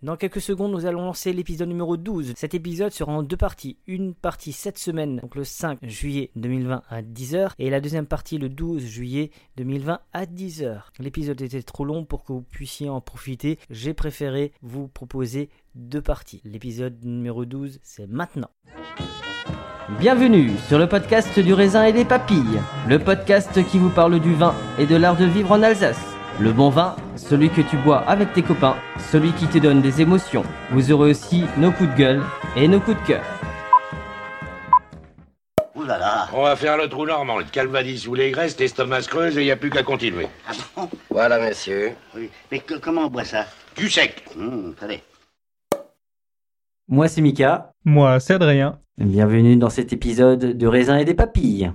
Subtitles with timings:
[0.00, 2.34] Dans quelques secondes, nous allons lancer l'épisode numéro 12.
[2.36, 3.78] Cet épisode sera en deux parties.
[3.88, 8.38] Une partie cette semaine, donc le 5 juillet 2020 à 10h, et la deuxième partie
[8.38, 10.82] le 12 juillet 2020 à 10h.
[11.00, 13.58] L'épisode était trop long pour que vous puissiez en profiter.
[13.70, 16.42] J'ai préféré vous proposer deux parties.
[16.44, 18.50] L'épisode numéro 12, c'est maintenant.
[19.98, 24.32] Bienvenue sur le podcast du raisin et des papilles, le podcast qui vous parle du
[24.34, 26.17] vin et de l'art de vivre en Alsace.
[26.40, 28.76] Le bon vin, celui que tu bois avec tes copains,
[29.10, 30.44] celui qui te donne des émotions.
[30.70, 32.22] Vous aurez aussi nos coups de gueule
[32.56, 33.24] et nos coups de cœur.
[35.74, 39.02] Ouh là là On va faire le trou normand, le calvadis sous les graisses, l'estomac
[39.02, 40.28] se creuse et il n'y a plus qu'à continuer.
[40.48, 40.88] Ah bon?
[41.10, 41.92] Voilà, monsieur.
[42.16, 42.30] Oui.
[42.52, 43.46] Mais que- comment on boit ça?
[43.76, 45.02] Du sec Hum, Allez.
[46.88, 47.72] Moi c'est Mika.
[47.84, 48.78] Moi, c'est Adrien.
[48.98, 51.72] Bienvenue dans cet épisode de raisin et des papilles.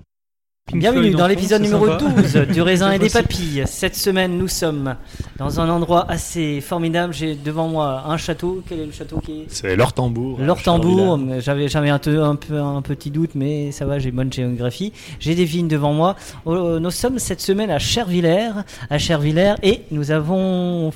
[0.65, 2.05] Pink Bienvenue Floyd dans l'épisode numéro sympa.
[2.21, 3.63] 12 du raisin et des papilles.
[3.67, 4.95] Cette semaine, nous sommes
[5.37, 7.13] dans un endroit assez formidable.
[7.13, 8.63] J'ai devant moi un château.
[8.69, 10.39] Quel est le château qui est C'est L'Or Tambour.
[10.39, 14.31] L'Or Tambour, j'avais un, peu- un peu un petit doute, mais ça va, j'ai bonne
[14.31, 14.93] géographie.
[15.19, 16.15] J'ai des vignes devant moi.
[16.45, 18.51] Oh, nous sommes cette semaine à Chervillers,
[18.89, 20.93] à Chervillers, et nous avons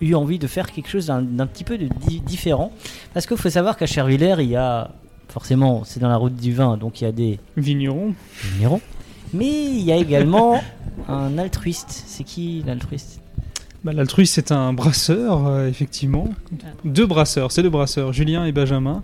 [0.00, 2.70] eu envie de faire quelque chose d'un petit peu de di- différent,
[3.12, 4.92] parce qu'il faut savoir qu'à Chervillers, il y a
[5.36, 8.14] forcément, c'est dans la route du vin, donc il y a des Vigneron.
[8.42, 8.80] vignerons,
[9.34, 10.58] mais il y a également
[11.08, 12.04] un altruiste.
[12.06, 13.20] C'est qui l'altruiste?
[13.86, 16.30] Bah, L'altruiste, c'est un brasseur, euh, effectivement.
[16.84, 19.00] Deux brasseurs, c'est deux brasseurs, Julien et Benjamin,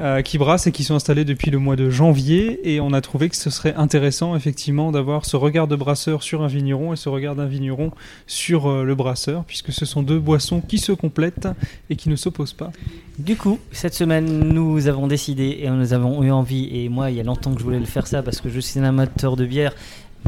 [0.00, 2.60] euh, qui brassent et qui sont installés depuis le mois de janvier.
[2.62, 6.42] Et on a trouvé que ce serait intéressant, effectivement, d'avoir ce regard de brasseur sur
[6.42, 7.90] un vigneron et ce regard d'un vigneron
[8.28, 11.48] sur euh, le brasseur, puisque ce sont deux boissons qui se complètent
[11.90, 12.70] et qui ne s'opposent pas.
[13.18, 17.16] Du coup, cette semaine, nous avons décidé et nous avons eu envie, et moi, il
[17.16, 19.34] y a longtemps que je voulais le faire ça parce que je suis un amateur
[19.34, 19.72] de bière,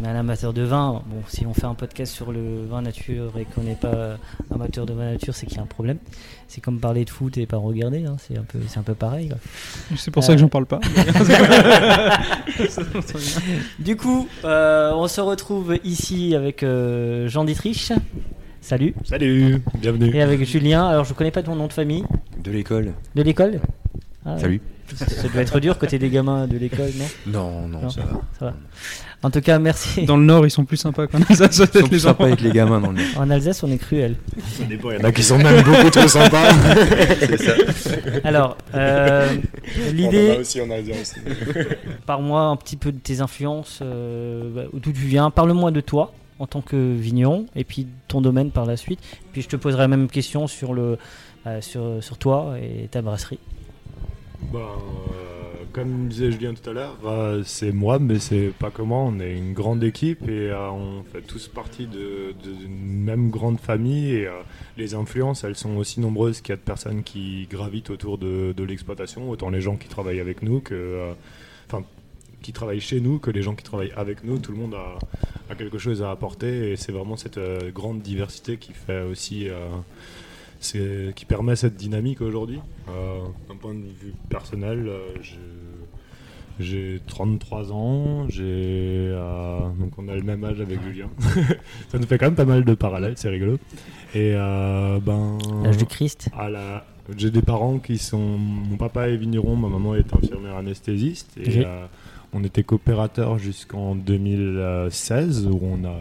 [0.01, 1.03] mais un amateur de vin.
[1.07, 4.17] Bon, si on fait un podcast sur le vin nature et qu'on n'est pas
[4.53, 5.99] amateur de vin nature, c'est qu'il y a un problème.
[6.49, 8.95] C'est comme parler de foot et pas regarder, hein, c'est un peu, c'est un peu
[8.95, 9.31] pareil.
[9.97, 10.81] C'est pour ça que j'en parle pas.
[13.79, 17.93] Du coup, euh, on se retrouve ici avec euh, Jean Dietrich.
[18.61, 18.95] Salut.
[19.05, 20.15] Salut, bienvenue.
[20.15, 20.87] Et avec Julien.
[20.87, 22.05] Alors, je connais pas ton nom de famille.
[22.43, 22.95] De l'école.
[23.15, 23.61] De l'école
[24.25, 24.61] Ah, Salut.
[24.95, 27.07] Ça, ça doit être dur côté des gamins de l'école, non?
[27.27, 27.89] Non, non, Non.
[27.91, 28.21] ça va.
[28.39, 28.55] Ça va.
[29.27, 30.05] En tout cas, merci.
[30.05, 32.41] Dans le Nord, ils sont plus sympas qu'en Alsace, Ils sont plus les sympas avec
[32.43, 33.07] les gamins dans le nord.
[33.17, 34.15] En Alsace, on est cruel.
[34.61, 36.53] Il y en a qui sont même beaucoup trop sympas.
[36.53, 37.53] Ça.
[38.23, 41.17] Alors, euh, On en a l'idée, aussi aussi.
[42.07, 45.33] parle-moi un petit peu de tes influences, euh, bah, d'où tu viens.
[45.33, 49.01] Parle-moi de toi en tant que vigneron et puis ton domaine par la suite.
[49.33, 50.99] Puis je te poserai la même question sur, le,
[51.49, 53.41] euh, sur, sur toi et ta brasserie.
[54.53, 55.36] Ben, euh,
[55.77, 59.09] comme disait Julien tout à l'heure, euh, c'est moi, mais c'est pas comment.
[59.09, 63.29] On est une grande équipe et euh, on fait tous partie de- de- d'une même
[63.29, 64.09] grande famille.
[64.15, 64.33] Et euh,
[64.79, 68.55] les influences, elles sont aussi nombreuses qu'il y a de personnes qui gravitent autour de,
[68.67, 71.13] l'exploitation, autant les gens qui travaillent avec nous que.
[71.69, 71.85] Enfin,
[72.41, 74.39] qui travaillent chez nous que les gens qui travaillent avec nous.
[74.39, 77.39] Tout le monde a, quelque chose à apporter et c'est vraiment cette
[77.75, 79.49] grande diversité qui fait aussi.
[80.61, 82.61] C'est qui permet cette dynamique aujourd'hui.
[82.89, 85.35] Euh, D'un point de vue personnel, euh, je,
[86.59, 91.09] J'ai 33 ans, j'ai euh, donc on a le même âge avec Julien.
[91.89, 93.59] ça nous fait quand même pas mal de parallèles, c'est rigolo.
[94.15, 96.31] Et euh, ben L'âge du Christ.
[96.37, 96.85] à la-
[97.17, 101.65] j'ai des parents qui sont mon papa est vigneron, ma maman est infirmière anesthésiste et
[101.65, 101.87] euh,
[102.33, 105.99] on était coopérateurs jusqu'en 2016 où on a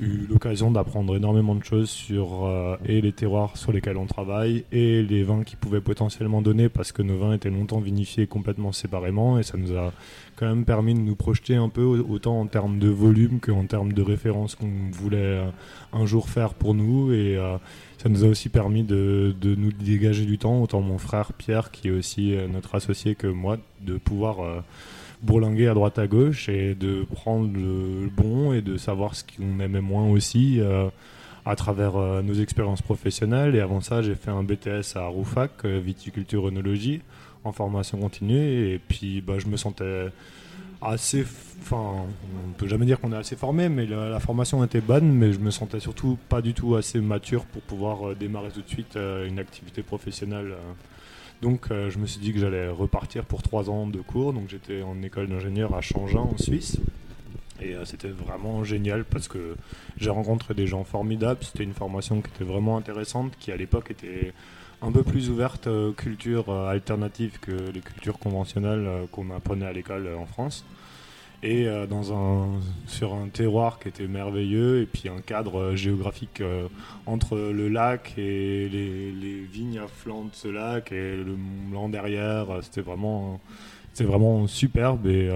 [0.00, 4.64] eu l'occasion d'apprendre énormément de choses sur euh, et les terroirs sur lesquels on travaille
[4.72, 8.72] et les vins qui pouvaient potentiellement donner parce que nos vins étaient longtemps vinifiés complètement
[8.72, 9.92] séparément et ça nous a
[10.36, 13.66] quand même permis de nous projeter un peu au- autant en termes de volume qu'en
[13.66, 15.50] termes de références qu'on voulait euh,
[15.92, 17.56] un jour faire pour nous et euh,
[17.98, 21.70] ça nous a aussi permis de, de nous dégager du temps, autant mon frère Pierre
[21.70, 24.36] qui est aussi notre associé que moi, de pouvoir
[25.22, 29.60] bourlinguer à droite à gauche et de prendre le bon et de savoir ce qu'on
[29.60, 30.88] aimait moins aussi euh,
[31.44, 33.54] à travers euh, nos expériences professionnelles.
[33.54, 37.02] Et avant ça, j'ai fait un BTS à Roufac, euh, viticulture œnologie,
[37.44, 38.72] en formation continue.
[38.72, 40.06] Et puis, bah, je me sentais
[40.80, 41.26] assez.
[41.60, 42.06] Enfin,
[42.48, 45.38] on peut jamais dire qu'on est assez formé, mais la, formation était bonne, mais je
[45.38, 49.38] me sentais surtout pas du tout assez mature pour pouvoir démarrer tout de suite une
[49.38, 50.54] activité professionnelle.
[51.42, 54.32] Donc, euh, je me suis dit que j'allais repartir pour trois ans de cours.
[54.32, 56.78] Donc, j'étais en école d'ingénieur à Changin, en Suisse.
[57.62, 59.56] Et euh, c'était vraiment génial parce que
[59.96, 61.42] j'ai rencontré des gens formidables.
[61.42, 64.32] C'était une formation qui était vraiment intéressante, qui à l'époque était
[64.82, 69.72] un peu plus ouverte aux cultures euh, alternatives que les cultures conventionnelles qu'on apprenait à
[69.72, 70.64] l'école en France.
[71.42, 75.76] Et euh, dans un, sur un terroir qui était merveilleux, et puis un cadre euh,
[75.76, 76.68] géographique euh,
[77.06, 81.88] entre le lac et les, vignes à flanc de ce lac et le Mont Blanc
[81.88, 82.46] derrière.
[82.62, 83.40] C'était vraiment,
[83.98, 85.30] vraiment superbe et,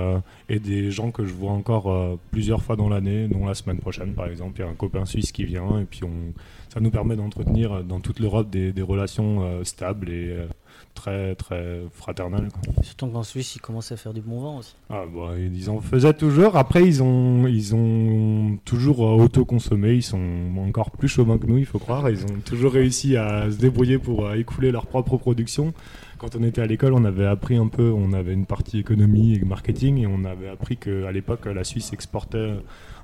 [0.49, 4.15] et des gens que je vois encore plusieurs fois dans l'année, dont la semaine prochaine
[4.15, 4.61] par exemple.
[4.61, 6.33] Il y a un copain suisse qui vient et puis on,
[6.75, 10.47] ça nous permet d'entretenir euh, dans toute l'Europe des, des relations euh, stables et euh,
[10.94, 12.49] très très fraternelles.
[12.53, 12.82] quoi.
[12.82, 14.75] Surtout qu'en Suisse, ils commencent à faire du bon vent aussi.
[14.91, 16.56] Ah bah, ils en faisaient toujours.
[16.56, 19.94] Après, ils ont, ils ont toujours auto-consommé.
[19.94, 20.21] Ils sont
[20.59, 22.11] encore plus chauvins que nous, il faut croire.
[22.11, 25.73] Ils ont toujours réussi à se débrouiller pour écouler leur propre production.
[26.19, 29.35] Quand on était à l'école, on avait appris un peu, on avait une partie économie
[29.35, 32.55] et marketing, et on avait appris qu'à l'époque, la Suisse exportait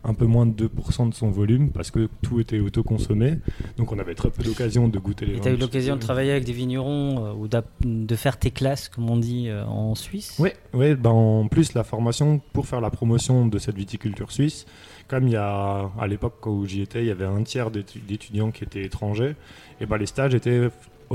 [0.02, 3.38] un peu moins de 2% de son volume parce que tout était auto-consommé.
[3.76, 5.42] Donc on avait très peu d'occasion de goûter les Et vins.
[5.42, 7.48] tu as eu l'occasion de travailler avec des vignerons euh, ou
[7.84, 10.36] de faire tes classes, comme on dit, euh, en Suisse?
[10.38, 14.64] Oui, ouais, ben en plus la formation pour faire la promotion de cette viticulture suisse,
[15.08, 18.00] comme il y a à l'époque où j'y étais, il y avait un tiers d'étu-
[18.00, 19.34] d'étudiants qui étaient étrangers,
[19.80, 20.68] et ben les stages étaient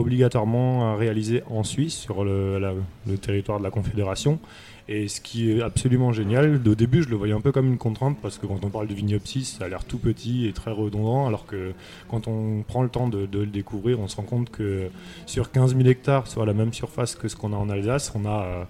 [0.05, 2.73] obligatoirement euh, réalisés en Suisse sur le, la-
[3.07, 4.39] le territoire de la Confédération.
[4.87, 7.77] Et ce qui est absolument génial, au début je le voyais un peu comme une
[7.79, 10.69] contrainte parce que quand on parle de Vignopsis, ça a l'air tout petit et très
[10.69, 11.73] redondant, alors que
[12.07, 14.89] quand on prend le temps de, de le découvrir, on se rend compte que
[15.25, 18.25] sur 15 000 hectares, sur la même surface que ce qu'on a en Alsace, on
[18.25, 18.63] a, euh,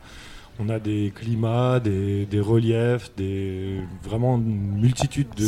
[0.60, 5.44] on a des climats, des, des reliefs, des, vraiment une multitude de,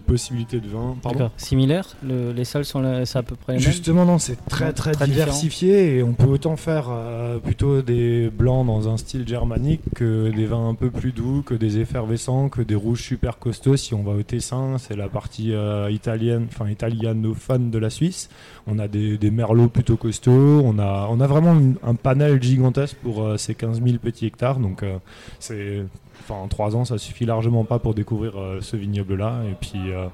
[0.00, 0.96] possibilités de vin.
[1.02, 1.18] Pardon?
[1.18, 1.32] D'accord.
[1.36, 3.68] Similaire Le- Les sols sont là- c'est à peu près les mêmes?
[3.70, 8.30] Justement, non, c'est très très, très diversifié et on peut autant faire euh, plutôt des
[8.30, 12.48] blancs dans un style germanique que des vins un peu plus doux, que des effervescents,
[12.48, 13.76] que des rouges super costauds.
[13.76, 18.28] Si on va au Tessin, c'est la partie euh, italienne, enfin italianophone de la Suisse.
[18.66, 20.60] On a des, des merlots plutôt costauds.
[20.64, 24.26] On a, on a vraiment une- un panel gigantesque pour euh, ces 15 000 petits
[24.26, 24.49] hectares.
[24.58, 25.84] Donc euh,
[26.28, 29.42] en trois ans, ça suffit largement pas pour découvrir euh, ce vignoble-là.
[29.50, 30.06] Et puis euh,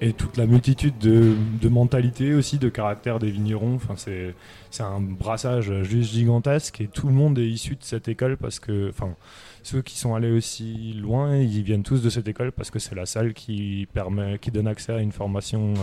[0.00, 3.74] et toute la multitude de, mentalités aussi, de caractères des vignerons.
[3.74, 4.34] Enfin, c'est,
[4.70, 8.60] c'est un brassage juste gigantesque et tout le monde est issu de cette école parce
[8.60, 9.16] que, enfin,
[9.64, 12.94] ceux qui sont allés aussi loin, ils viennent tous de cette école parce que c'est
[12.94, 15.74] la salle qui permet, qui donne accès à une formation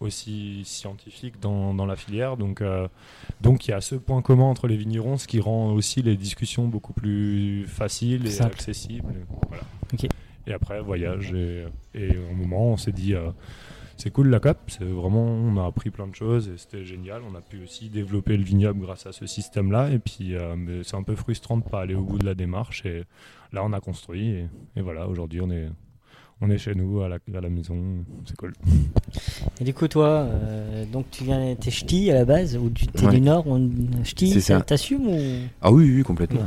[0.00, 2.36] aussi scientifique dans, dans la filière.
[2.36, 2.88] Donc, euh,
[3.40, 6.16] donc il y a ce point commun entre les vignerons, ce qui rend aussi les
[6.16, 8.54] discussions beaucoup plus faciles et Simple.
[8.54, 9.14] accessibles.
[9.48, 9.62] Voilà.
[10.46, 11.32] Et après, voyage.
[11.34, 11.64] Et,
[11.94, 13.30] et au moment, on s'est dit, euh,
[13.98, 14.56] c'est cool la COP.
[14.68, 17.20] C'est vraiment, on a appris plein de choses et c'était génial.
[17.30, 19.90] On a pu aussi développer le vignoble grâce à ce système-là.
[19.90, 22.86] Et puis, euh, c'est un peu frustrant de pas aller au bout de la démarche.
[22.86, 23.04] Et
[23.52, 24.30] là, on a construit.
[24.30, 25.68] Et, et voilà, aujourd'hui, on est,
[26.42, 27.76] on est chez nous, à la, à la maison.
[28.26, 28.52] C'est cool.
[29.60, 32.86] Et du coup, toi, euh, donc tu viens, t'es ch'ti à la base, ou tu
[32.86, 33.14] t'es Ouais.
[33.14, 33.58] du Nord, ou
[34.04, 35.18] ch'ti, t'assumes ou?
[35.60, 36.40] Ah oui, oui, complètement.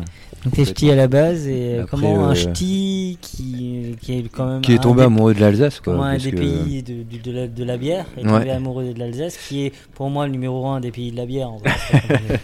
[0.44, 4.30] Donc t'es ch'ti à la base, et Après, comment un euh, ch'ti qui, qui est
[4.30, 5.94] quand même Qui est tombé amoureux de l'Alsace, quoi.
[5.94, 8.40] comment un des que- pays de, de la, de la bière est Ouais.
[8.40, 11.26] tombé amoureux de l'Alsace, qui est pour moi le numéro un des pays de la
[11.26, 11.50] bière.
[11.52, 11.70] en vrai.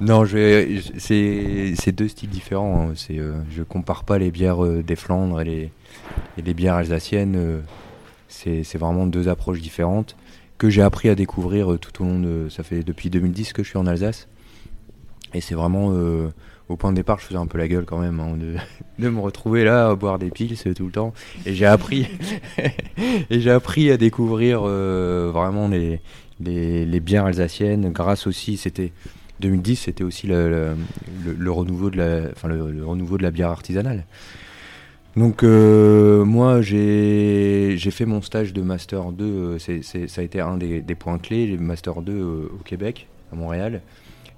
[0.00, 0.68] Non, c'est
[1.78, 2.88] c'est deux styles différents.
[2.90, 2.92] hein.
[2.96, 5.70] C'est, euh, je compare pas les bières euh, des Flandres et les,
[6.38, 7.36] et les bières alsaciennes.
[7.36, 7.60] euh,
[8.28, 10.16] c'est vraiment deux approches différentes
[10.58, 12.48] que j'ai appris à découvrir euh, tout au long de.
[12.48, 14.28] Ça fait depuis 2010 que je suis en Alsace.
[15.34, 15.92] Et c'est vraiment.
[15.92, 16.28] euh,
[16.68, 19.20] au point de départ, je faisais un peu la gueule quand même hein, de, me
[19.20, 21.14] retrouver là à boire des piles tout le temps.
[21.44, 22.08] Et j'ai appris,
[23.30, 26.00] et j'ai appris à découvrir vraiment les,
[26.40, 27.92] bières alsaciennes.
[27.92, 28.90] Grâce aussi, c'était
[29.38, 30.74] 2010, c'était aussi le,
[31.46, 34.04] renouveau de la, enfin le renouveau de la bière artisanale.
[35.16, 40.20] Donc euh, moi j'ai j'ai fait mon stage de master 2, euh, c'est, c'est- ça
[40.20, 43.80] a été un des, des points clés, le master 2 euh, au Québec, à Montréal,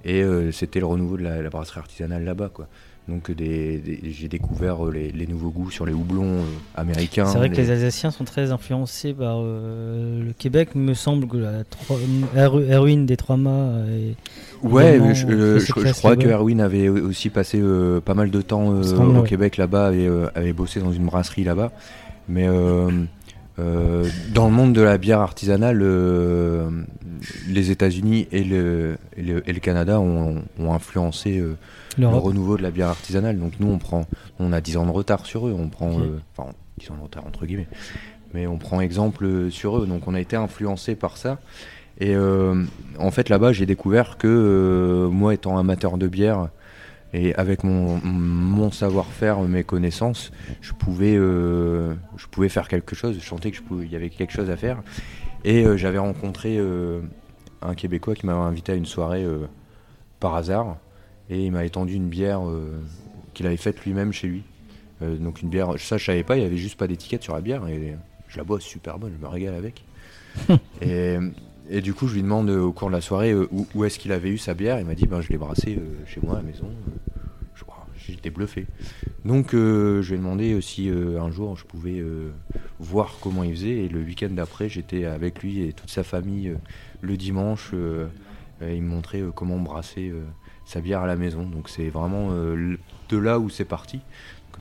[0.04, 2.68] et euh, c'était le renouveau de la, la brasserie artisanale là-bas quoi.
[3.08, 6.44] Donc des, des- j'ai découvert euh, les, les nouveaux goûts sur les houblons euh,
[6.76, 7.24] américains.
[7.26, 10.74] C'est vrai que les- Alsaciens sont très influencés par euh, le Québec.
[10.74, 11.64] Me semble que la
[12.70, 14.14] Erwin des Trois Mâts est
[14.62, 16.28] Ouais, je, euh, je- je crois que.
[16.28, 19.28] Erwin avait aussi passé euh, pas mal de temps euh, semble, au ouais.
[19.28, 21.72] Québec là-bas, euh, avait bossé dans une brasserie là-bas.
[22.28, 25.82] Mais dans le monde de la bière artisanale,
[27.48, 31.42] les États-Unis et le, et le, et le Canada ont, ont influencé
[32.10, 33.38] le renouveau de la bière artisanale.
[33.38, 34.06] Donc nous, on prend,
[34.38, 35.54] on a 10 ans de retard sur eux.
[35.58, 35.90] On prend,
[36.36, 37.68] enfin, 10 ans de retard entre guillemets.
[38.34, 39.86] Mais on prend exemple sur eux.
[39.86, 41.38] Donc on a été influencé par ça.
[42.00, 42.64] Et euh,
[42.98, 46.48] en fait, là-bas, j'ai découvert que euh, moi, étant amateur de bière,
[47.12, 50.30] et avec mon, mon savoir-faire, mes connaissances,
[50.60, 53.18] je pouvais, euh, je pouvais faire quelque chose.
[53.18, 54.82] Je sentais qu'il y avait quelque chose à faire.
[55.44, 56.60] Et j'avais rencontré
[57.62, 59.24] un Québécois qui m'avait invité à une soirée
[60.18, 60.76] par hasard.
[61.30, 62.42] Et il m'a étendu une bière
[63.34, 64.42] qu'il avait faite lui-même chez lui.
[65.00, 67.40] Donc une bière, ça je savais pas, il y avait juste pas d'étiquette sur la
[67.40, 67.62] bière.
[68.28, 69.84] Je la bois super bonne, je me régale avec.
[70.82, 71.18] et,
[71.70, 73.84] et du coup, je lui demande euh, au cours de la soirée euh, où, où
[73.84, 74.80] est-ce qu'il avait eu sa bière?
[74.80, 76.70] Il m'a dit, ben, je l'ai brassée euh, chez moi à la maison.
[77.96, 78.66] J'étais bluffé.
[79.26, 82.02] Donc, je lui ai demandé si un jour je pouvais
[82.80, 83.84] voir comment il faisait.
[83.84, 86.54] Et le week-end d'après, j'étais avec lui et toute sa famille
[87.02, 87.74] le dimanche.
[88.62, 90.10] il me montrait comment brasser
[90.64, 91.42] sa bière à la maison.
[91.42, 94.00] Donc, c'est vraiment de là où c'est parti.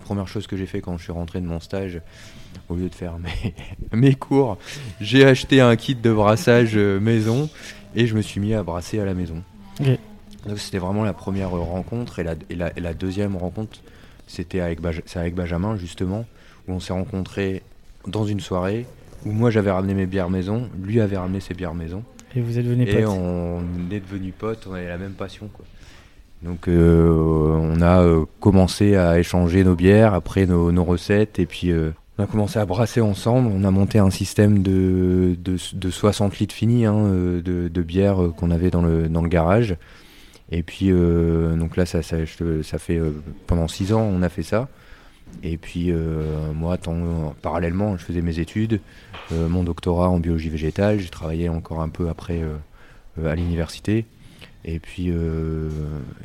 [0.08, 2.00] Première chose que j'ai fait quand je suis rentré de mon stage,
[2.70, 3.54] au lieu de faire mes,
[3.92, 4.58] mes cours,
[5.02, 7.50] j'ai acheté un kit de brassage euh, maison
[7.94, 9.44] et je me suis mis à brasser à la maison.
[9.82, 10.00] Ok.
[10.48, 13.80] Donc c'était vraiment la première rencontre et la, et la, et la deuxième rencontre,
[14.28, 14.80] c'était avec,
[15.16, 16.26] avec Benjamin justement,
[16.70, 17.62] où on s'est rencontrés
[18.08, 18.86] dans une soirée
[19.26, 22.02] où moi j'avais ramené mes bières maison, lui avait ramené ses bières maison
[22.34, 23.10] Et vous êtes devenus et potes.
[23.10, 23.62] on
[23.92, 25.66] est devenus potes, on avait la même passion quoi.
[26.44, 31.72] Donc euh, on a euh, commencé à échanger nos bières, après nos, recettes, et puis
[31.72, 33.52] euh, on a commencé à brasser ensemble.
[33.54, 36.96] On a monté un système de, de, de 60 litres finis hein,
[37.44, 39.76] de, bière qu'on avait dans le, garage.
[40.50, 42.18] Et puis euh, donc là ça, ça,
[42.78, 43.02] fait
[43.48, 44.70] pendant 6 ans on a fait ça.
[45.44, 45.92] Et puis
[46.56, 48.80] moi tant- parallèlement je faisais mes études,
[49.32, 52.42] mon doctorat en biologie végétale, j'ai travaillé encore un peu après
[53.26, 54.06] à l'université.
[54.66, 55.70] Et puis, euh,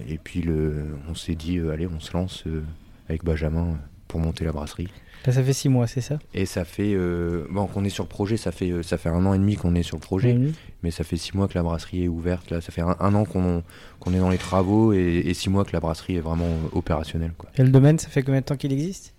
[0.09, 2.63] et puis le, on s'est dit, euh, allez, on se lance euh,
[3.09, 4.89] avec Benjamin pour monter la brasserie.
[5.25, 6.19] Là, ça fait six mois, c'est ça?
[6.35, 9.25] Et ça fait, euh, bon, qu'on est sur le projet, ça fait, ça fait un
[9.25, 10.37] an et demi qu'on est sur le projet,
[10.83, 12.51] mais ça fait six mois que la brasserie est ouverte.
[12.51, 13.63] Là, ça fait un, un an qu'on
[14.01, 17.35] qu'on est dans les travaux et, et six mois que la brasserie est vraiment opérationnelle.
[17.39, 17.51] Quoi.
[17.57, 19.15] Et le domaine, ça fait combien de temps qu'il existe?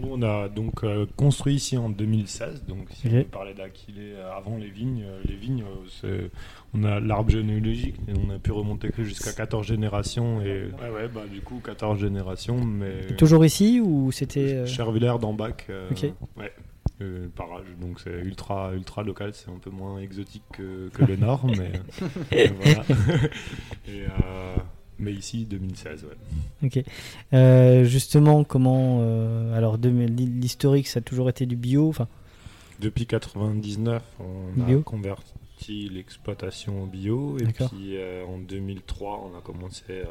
[0.00, 2.64] Nous, on a donc euh, construit ici en 2016.
[2.66, 3.12] Donc, si Ok.
[3.14, 6.30] on parlait d'Aquilée euh, avant les vignes, euh, les vignes, euh, c'est-
[6.74, 10.40] on a l'arbre généalogique et on a pu remonter que jusqu'à 14 générations.
[10.40, 12.92] Et ouais, ouais, bah, du coup, 14 générations, mais.
[13.10, 15.66] Et Toujours ici ou c'était euh, Chervillers d'Ambac.
[15.70, 16.04] euh, Ok.
[16.36, 16.52] Ouais.
[17.02, 21.16] Euh, parage, donc c'est ultra ultra local, c'est un peu moins exotique que, que le
[21.16, 21.72] nord, mais
[22.30, 22.84] mais voilà.
[23.88, 24.56] Et, euh,
[24.98, 26.66] mais ici 2016, ouais.
[26.66, 26.84] Ok.
[27.32, 31.88] Euh, justement, comment euh, alors l'historique, ça a toujours été du bio.
[31.88, 32.08] Enfin,
[32.80, 34.82] Depuis 99, on a Bio.
[35.72, 40.04] L'exploitation bio et puis euh, en 2003, on a commencé, euh,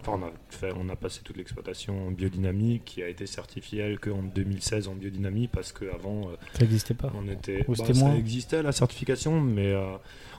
[0.00, 3.80] enfin on a fait, on a passé toute l'exploitation en biodynamie qui a été certifiée
[3.80, 7.12] elle qu'en 2016 en biodynamie parce qu'avant ça n'existait pas.
[7.14, 9.96] on était, Ou bah, c'était ça existait la certification, mais euh,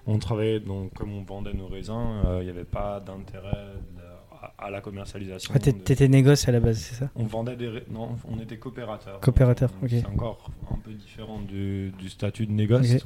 [0.07, 4.00] on travaillait donc comme on vendait nos raisins, euh, il n'y avait pas d'intérêt de-
[4.41, 5.53] à, à la commercialisation.
[5.55, 7.10] Ah, T'étais négoce à la base, c'est ça?
[7.15, 7.83] On vendait des.
[7.91, 9.19] Non, on était coopérateur.
[9.19, 9.89] Coopérateur, ok.
[9.89, 12.95] C'est encore un peu différent du, du statut de négoce.
[12.95, 13.01] Ok.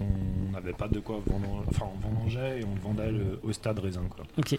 [0.48, 1.63] On n'avait pas de quoi vendre.
[1.68, 4.04] Enfin, on vendangeait et on vendait le- au stade raisin.
[4.10, 4.25] Quoi.
[4.38, 4.58] Ok.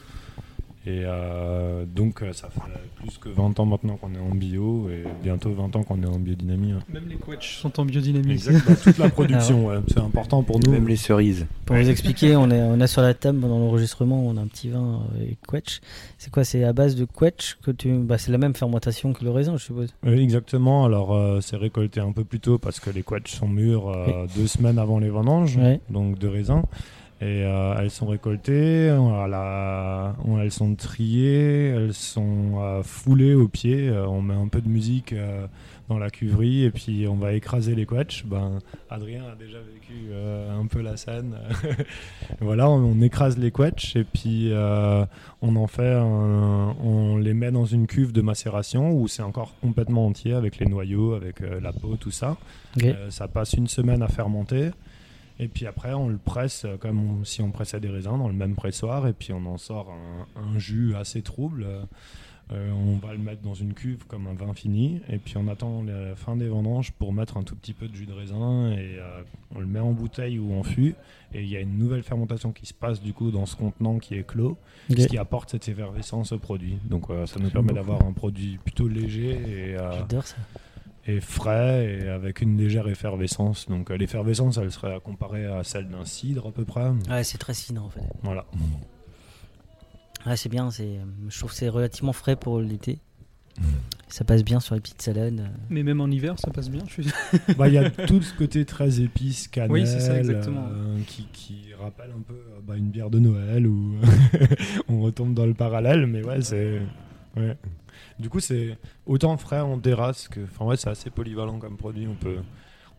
[0.89, 2.61] Et euh, donc, euh, ça fait
[2.95, 6.07] plus que 20 ans maintenant qu'on est en bio et bientôt 20 ans qu'on est
[6.07, 6.73] en biodynamie.
[6.73, 6.79] hein.
[6.93, 8.31] Même les quetchs sont en biodynamie.
[8.35, 10.71] Exactement, toute la production, ouais, c'est important pour nous.
[10.71, 11.47] Même les cerises.
[11.65, 14.47] Pour vous expliquer, on, est, on a sur la table pendant l'enregistrement, on a un
[14.47, 15.81] petit vin euh, et quetch.
[16.19, 16.45] C'est quoi?
[16.45, 17.93] C'est à base de quetch que tu.
[17.99, 19.93] Bah, c'est la même fermentation que le raisin, je suppose.
[20.05, 20.85] Oui, exactement.
[20.85, 24.27] Alors, euh, c'est récolté un peu plus tôt parce que les quetchs sont mûrs euh,
[24.37, 25.59] deux semaines avant les vendanges,
[25.91, 26.63] donc de raisin.
[27.23, 33.33] Et euh, elles sont récoltées, on la- on- elles sont triées, elles sont euh, foulées
[33.35, 33.89] au pied.
[33.89, 35.47] euh, on met un peu de musique euh,
[35.89, 38.27] dans la cuverie et puis on va écraser les quetchs.
[38.27, 38.59] Ben,
[38.91, 41.37] Adrien a déjà vécu euh, un peu la scène.
[42.43, 45.05] voilà, on, on écrase les quetchs et puis euh,
[45.41, 49.55] on en fait, un- on les met dans une cuve de macération où c'est encore
[49.63, 52.37] complètement entier avec les noyaux, avec euh, la peau, tout ça.
[52.91, 54.71] Euh, ça passe une semaine à fermenter.
[55.39, 58.29] Et puis après, on le presse euh, comme on- si on pressait des raisins dans
[58.29, 59.07] le même pressoir.
[59.07, 61.65] Et puis on en sort un, un jus assez trouble.
[61.67, 61.83] Euh,
[62.53, 65.01] euh, on va le mettre dans une cuve comme un vin fini.
[65.09, 67.95] Et puis on attend la fin des vendanges pour mettre un tout petit peu de
[67.95, 68.71] jus de raisin.
[68.71, 69.23] Et euh,
[69.55, 70.95] on le met en bouteille ou en fût.
[71.35, 73.99] Et il y a une nouvelle fermentation qui se passe du coup dans ce contenant
[73.99, 74.57] qui est clos.
[75.03, 76.79] Ce qui apporte cette effervescence au produit.
[76.89, 80.37] Donc euh, ça nous permet d'avoir un produit plutôt léger et, J'adore ça.
[81.07, 83.69] Et frais et avec une légère effervescence.
[83.69, 86.91] Donc euh, l'effervescence, elle serait comparée à celle d'un cidre à peu près.
[87.11, 88.01] Ouais, c'est très cidre en fait.
[88.23, 88.45] Voilà.
[90.27, 90.71] Ouais, c'est bien.
[90.71, 90.99] C'est,
[91.29, 92.99] je trouve que c'est relativement frais pour l'été.
[93.59, 93.65] Mm.
[94.09, 95.41] Ça passe bien sur les petites salades.
[95.41, 95.47] euh.
[95.71, 96.83] Mais même en hiver, ça passe bien.
[96.87, 97.13] Je suis...
[97.57, 100.67] Bah, Il y a tout ce côté très épice, cannelle, Oui, c'est ça, exactement.
[100.71, 103.97] euh, qui, qui rappelle un peu euh, bah, une bière de Noël où
[104.89, 106.81] on retombe dans le parallèle, mais ouais, c'est.
[108.19, 110.41] Du coup, c'est autant frais en terrasse que.
[110.45, 112.07] Enfin, ouais, c'est assez polyvalent comme produit.
[112.07, 112.39] On peut.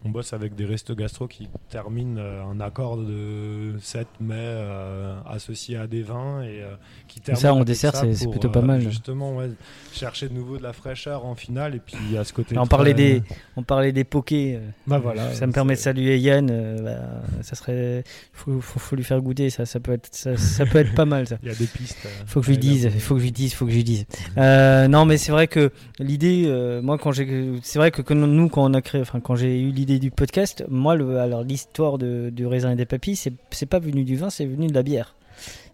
[0.05, 5.17] On bosse avec des restos gastro qui terminent euh, un accord de 7 mai euh,
[5.25, 6.75] associé à des vins et euh,
[7.07, 8.79] qui ça, en dessert, c'est- plutôt pas mal.
[8.81, 9.49] Justement, ouais,
[9.91, 12.55] chercher de nouveau de la fraîcheur en finale et puis à ce côté.
[12.57, 13.23] on, parlait des,
[13.55, 14.59] on parlait des pokés.
[14.85, 15.33] Bah voilà.
[15.33, 16.45] ça me permet de saluer Yann.
[16.83, 16.99] bah,
[17.41, 18.03] ça serait.
[18.33, 19.49] Faut, faut, faut lui faire goûter.
[19.49, 21.37] Ça, ça, peut être, ça, ça peut être pas mal ça.
[21.43, 22.07] Il y a des pistes.
[22.27, 24.05] Faut que je lui dise, faut que je lui dise, faut que je lui dise.
[24.37, 26.47] Non, mais c'est vrai que l'idée,
[26.83, 29.71] moi, quand j'ai, c'est vrai que nous, quand on a créé, enfin, quand j'ai eu
[29.71, 33.79] l'idée du podcast, moi, le, alors l'histoire de, du raisin et des papilles, c'est, pas
[33.79, 35.15] venu du vin, c'est venu de la bière.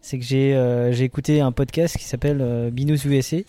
[0.02, 3.46] C'est que j'ai, euh, écouté un podcast qui s'appelle euh, Binous USA, et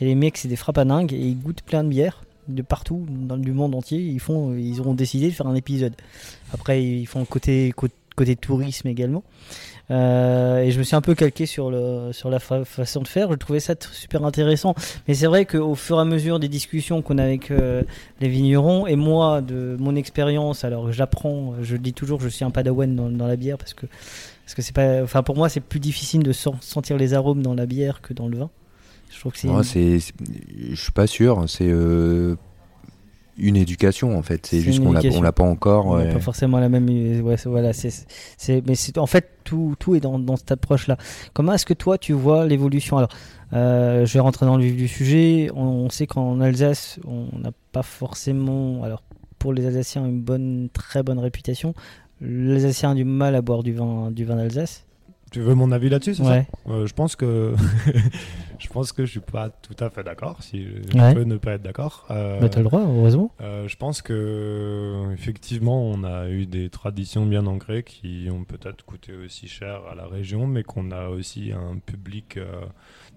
[0.00, 3.52] les mecs, c'est des frappaningues, et ils goûtent plein de bières de partout dans le
[3.52, 4.00] monde entier.
[4.00, 5.94] Ils font, ils auront décidé de faire un épisode.
[6.52, 7.72] Après, ils font côté,
[8.16, 9.22] côté tourisme également.
[9.90, 13.08] Euh, et je me suis un peu calqué sur, le, sur la fa- façon de
[13.08, 13.30] faire.
[13.30, 14.74] Je trouvais ça super intéressant.
[15.06, 17.82] Mais c'est vrai qu'au fur et à mesure des discussions qu'on a avec euh,
[18.20, 22.50] les vignerons, et moi, de mon expérience, alors j'apprends, je dis toujours, je suis un
[22.50, 23.86] padawan dans, dans la bière parce que,
[24.46, 27.42] parce que c'est pas, enfin pour moi, c'est plus difficile de sen- sentir les arômes
[27.42, 28.50] dans la bière que dans le vin.
[29.10, 29.48] Je trouve que c'est.
[29.62, 29.98] C'est-
[30.70, 31.44] je suis pas sûr.
[31.46, 32.36] C'est euh,
[33.38, 34.46] une éducation en fait.
[34.46, 35.20] C'est juste qu'on l'a, éducation.
[35.20, 35.86] on l'a pas encore.
[35.86, 36.12] On ouais.
[36.12, 36.86] pas forcément la même.
[37.24, 37.90] Ouais, c'est- voilà, c'est,
[38.66, 40.96] mais c'est, en fait, tout, tout est dans, dans cette approche-là.
[41.32, 42.98] Comment est-ce que toi, tu vois l'évolution?
[42.98, 43.10] Alors,
[43.52, 45.50] euh, je vais rentrer dans le vif du sujet.
[45.54, 49.02] On, on sait qu'en Alsace, on n'a pas forcément, alors
[49.38, 51.74] pour les Alsaciens, une bonne, très bonne réputation.
[52.20, 54.84] L'Alsacien a du mal à boire du vin, du vin d'Alsace.
[55.32, 56.46] Tu veux mon avis là-dessus, c'est Ouais.
[56.66, 57.54] ça Euh, Je pense que
[58.58, 60.42] je pense que je suis pas tout à fait d'accord.
[60.42, 61.14] Si je Ouais.
[61.14, 62.06] peux ne pas être d'accord.
[62.10, 63.32] Euh, Bah, t'as le droit, heureusement.
[63.40, 68.84] euh, je pense que effectivement, on a eu des traditions bien ancrées qui ont peut-être
[68.84, 72.60] coûté aussi cher à la région, mais qu'on a aussi un public euh,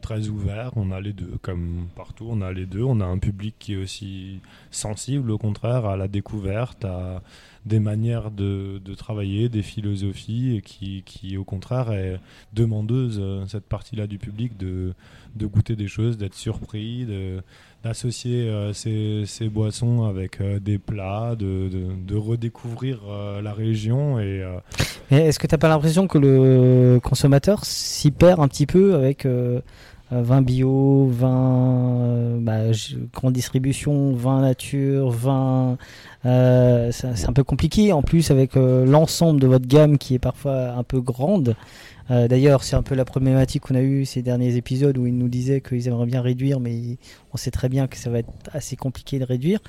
[0.01, 0.71] très ouvert.
[0.77, 2.83] On a les deux, comme partout, on a les deux.
[2.83, 4.39] On a un public qui est aussi
[4.71, 7.21] sensible, au contraire, à la découverte, à
[7.65, 12.19] des manières de, de travailler, des philosophies, et qui, qui au contraire est
[12.53, 14.93] demandeuse, euh, cette partie-là du public, de,
[15.35, 17.07] de goûter des choses, d'être surpris,
[17.83, 21.69] d'associer euh, ces, ces boissons avec euh, des plats, de,
[22.05, 23.01] de, redécouvrir
[23.43, 24.19] la région.
[24.19, 24.43] Et,
[25.11, 29.27] est-ce que t'as pas l'impression que le consommateur s'y perd un petit peu avec
[30.11, 32.71] vin bio, vin bah,
[33.13, 35.77] grande distribution, vin nature, vin.
[36.25, 40.19] Euh, c'est un peu compliqué en plus avec euh, l'ensemble de votre gamme qui est
[40.19, 41.55] parfois un peu grande.
[42.11, 45.17] Euh, D'ailleurs, c'est un peu la problématique qu'on a eue ces derniers épisodes où ils
[45.17, 46.97] nous disaient qu'ils aimeraient bien réduire, mais
[47.33, 49.59] on sait très bien que ça va être assez compliqué de réduire.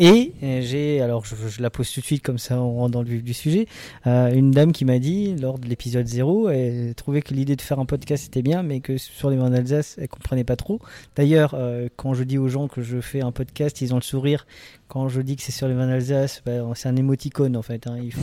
[0.00, 3.08] Et j'ai, alors je, la pose tout de suite comme ça on rentre dans le
[3.08, 3.66] vif du sujet,
[4.06, 7.78] une dame qui m'a dit lors de l'épisode 0, elle trouvait que l'idée de faire
[7.78, 10.80] un podcast était bien, mais que sur les vins d'Alsace, elle comprenait pas trop.
[11.16, 11.54] D'ailleurs,
[11.96, 14.46] quand je dis aux gens que je fais un podcast, ils ont le sourire.
[14.88, 17.86] Quand je dis que c'est sur les vins d'Alsace, bah, c'est un émoticône en fait.
[17.86, 18.20] hein, ils, font,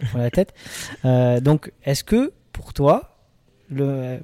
[0.00, 0.54] ils font la tête.
[1.04, 3.18] Euh, donc, est-ce que pour toi,
[3.68, 4.20] le,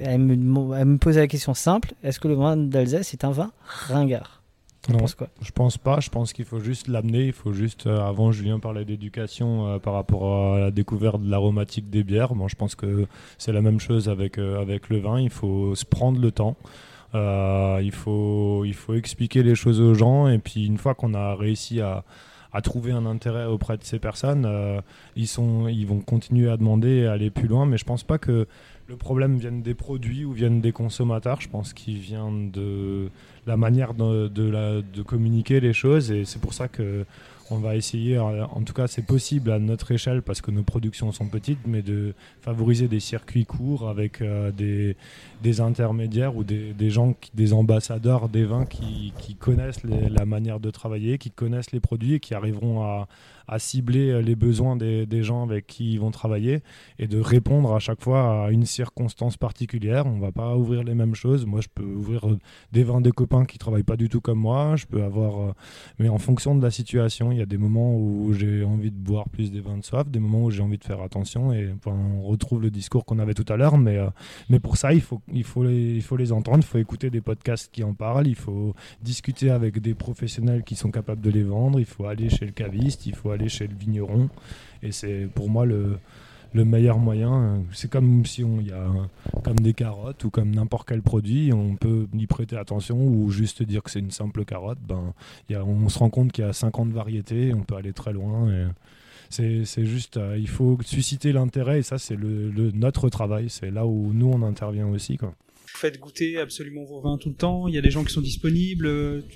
[0.00, 3.30] elle, me, elle me posait la question simple est-ce que le vin d'Alsace est un
[3.30, 4.42] vin ringard?
[4.88, 4.98] Non.
[4.98, 5.28] penses quoi?
[5.42, 7.26] je pense pas, je pense qu'il faut juste l'amener.
[7.26, 11.30] Il faut juste, euh, avant Julien parlait d'éducation euh, par rapport à la découverte de
[11.30, 12.34] l'aromatique des bières.
[12.34, 13.06] Moi, je pense que
[13.38, 15.20] c'est la même chose avec, euh, avec le vin.
[15.20, 16.56] Il faut se prendre le temps.
[17.14, 20.28] Euh, il, faut, il faut expliquer les choses aux gens.
[20.28, 22.04] Et puis, une fois qu'on a réussi à,
[22.52, 24.80] à trouver un intérêt auprès de ces personnes, euh,
[25.14, 27.66] ils, sont, ils vont continuer à demander et à aller plus loin.
[27.66, 28.46] Mais je pense pas que
[28.88, 31.40] le problème vienne des produits ou vienne des consommateurs.
[31.40, 33.10] Je pense qu'il vient de
[33.46, 36.10] la manière de, de, communiquer les choses.
[36.10, 37.04] Et c'est pour ça que
[37.50, 41.12] on va essayer, en tout cas c'est possible à notre échelle parce que nos productions
[41.12, 47.14] sont petites, mais de favoriser des circuits courts avec euh, des, intermédiaires ou des, gens,
[47.34, 52.14] des ambassadeurs des vins qui, qui connaissent la manière de travailler, qui connaissent les produits
[52.14, 53.08] et qui arriveront à,
[53.48, 56.60] à cibler euh, les besoins des, gens avec qui ils vont travailler
[56.98, 60.06] et de répondre à chaque fois à une circonstance particulière.
[60.06, 61.46] On va pas ouvrir les mêmes choses.
[61.46, 62.38] Moi, je peux ouvrir euh,
[62.72, 64.76] des vins des copains qui travaillent pas du tout comme moi.
[64.76, 65.52] Je peux avoir, euh,
[65.98, 68.96] mais en fonction de la situation, il y a des moments où j'ai envie de
[68.96, 71.72] boire plus des vins de soif, des moments où j'ai envie de faire attention et
[71.86, 73.78] on retrouve le discours qu'on avait tout à l'heure.
[73.78, 73.98] Mais,
[74.50, 77.10] mais pour ça, il faut, il, faut les, il faut les entendre, il faut écouter
[77.10, 81.30] des podcasts qui en parlent, il faut discuter avec des professionnels qui sont capables de
[81.30, 84.28] les vendre, il faut aller chez le caviste, il faut chez le vigneron.
[84.82, 85.98] Et c'est pour moi le,
[86.56, 87.62] le meilleur moyen.
[87.72, 88.88] C'est comme si on y a
[89.44, 93.62] comme des carottes ou comme n'importe quel produit, on peut y prêter attention ou juste
[93.62, 94.78] dire que c'est une simple carotte.
[94.86, 95.12] Ben,
[95.48, 98.12] y a, on se rend compte qu'il y a 50 variétés, on peut aller très
[98.12, 98.50] loin.
[99.28, 103.50] C'est juste, euh, il faut susciter l'intérêt et ça c'est le, notre travail.
[103.50, 105.16] C'est là où nous on intervient aussi.
[105.16, 105.34] Quoi
[105.76, 107.68] vous faites goûter absolument vos vins tout le temps.
[107.68, 108.88] Il y a des gens qui sont disponibles.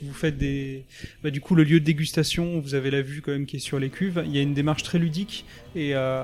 [0.02, 0.84] Vous faites des,
[1.22, 2.60] bah, du coup, le lieu de dégustation.
[2.60, 4.22] Vous avez la vue quand même qui est sur les cuves.
[4.24, 5.44] Il y a une démarche très ludique
[5.76, 6.22] et, euh,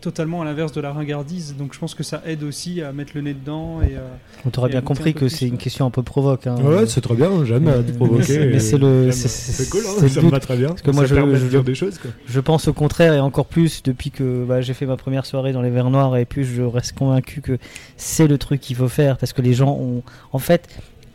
[0.00, 1.56] totalement à l'inverse de la ringardise.
[1.56, 3.82] Donc, je pense que ça aide aussi à mettre le nez dedans.
[3.82, 4.06] Et, euh,
[4.44, 6.46] On t'aura bien compris que c'est une question un peu provoque.
[6.46, 6.56] Hein.
[6.62, 7.44] Ouais, c'est très bien.
[7.44, 8.46] J'aime te provoquer.
[8.46, 9.82] Mais c'est le, c'est cool.
[9.86, 10.68] Hein, ça me va très bien.
[10.68, 11.98] Parce que moi, je, je, dire des choses.
[11.98, 12.10] Quoi.
[12.26, 15.52] Je pense au contraire et encore plus depuis que bah, j'ai fait ma première soirée
[15.52, 17.58] dans les verres noirs et puis je reste convaincu que
[17.96, 20.68] c'est le truc qu'il faut faire parce que les gens ont, en fait,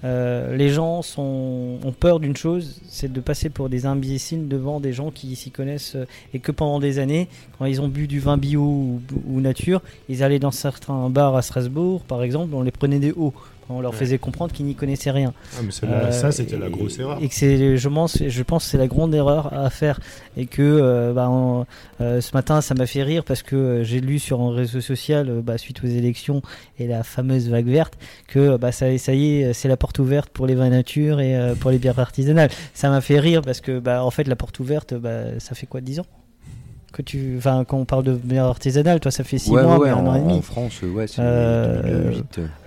[0.03, 4.91] euh, les gens ont peur d'une chose, c'est de passer pour des imbéciles devant des
[4.91, 8.19] gens qui s'y connaissent euh, et que pendant des années, quand ils ont bu du
[8.19, 12.63] vin bio ou, ou nature, ils allaient dans certains bars à Strasbourg, par exemple, on
[12.63, 13.33] les prenait des hauts.
[13.69, 15.33] On leur faisait comprendre qu'ils n'y connaissaient rien.
[15.57, 17.17] Ah, mais euh, ça, c'était la grosse erreur.
[17.21, 19.99] Et que c'est, je pense, je pense, c'est la grande erreur à faire.
[20.37, 21.29] Et que euh, bah,
[22.01, 25.41] euh, ce matin, ça m'a fait rire parce que j'ai lu sur un réseau social,
[25.43, 26.41] bah, suite aux élections
[26.79, 27.97] et la fameuse vague verte,
[28.27, 31.53] que bah, ça, ça y est, c'est la porte ouverte pour les vins nature et
[31.59, 32.49] pour les bières artisanales.
[32.73, 35.67] Ça m'a fait rire parce que, bah, en fait, la porte ouverte, bah, ça fait
[35.67, 36.05] quoi, 10 ans?
[36.93, 39.89] Que tu, enfin, quand on parle de bière artisanale, toi, ça fait 6 mois, ouais,
[39.89, 40.33] un en, an et demi.
[40.33, 42.13] En France, ouais, c'est euh,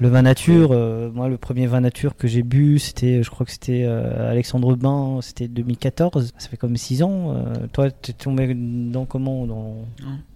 [0.01, 0.71] le vin nature.
[0.73, 4.31] Euh, moi, le premier vin nature que j'ai bu, c'était, je crois que c'était euh,
[4.31, 6.33] Alexandre Bain, c'était 2014.
[6.37, 7.35] Ça fait comme 6 ans.
[7.37, 9.77] Euh, toi, tu es tombé dans comment dans...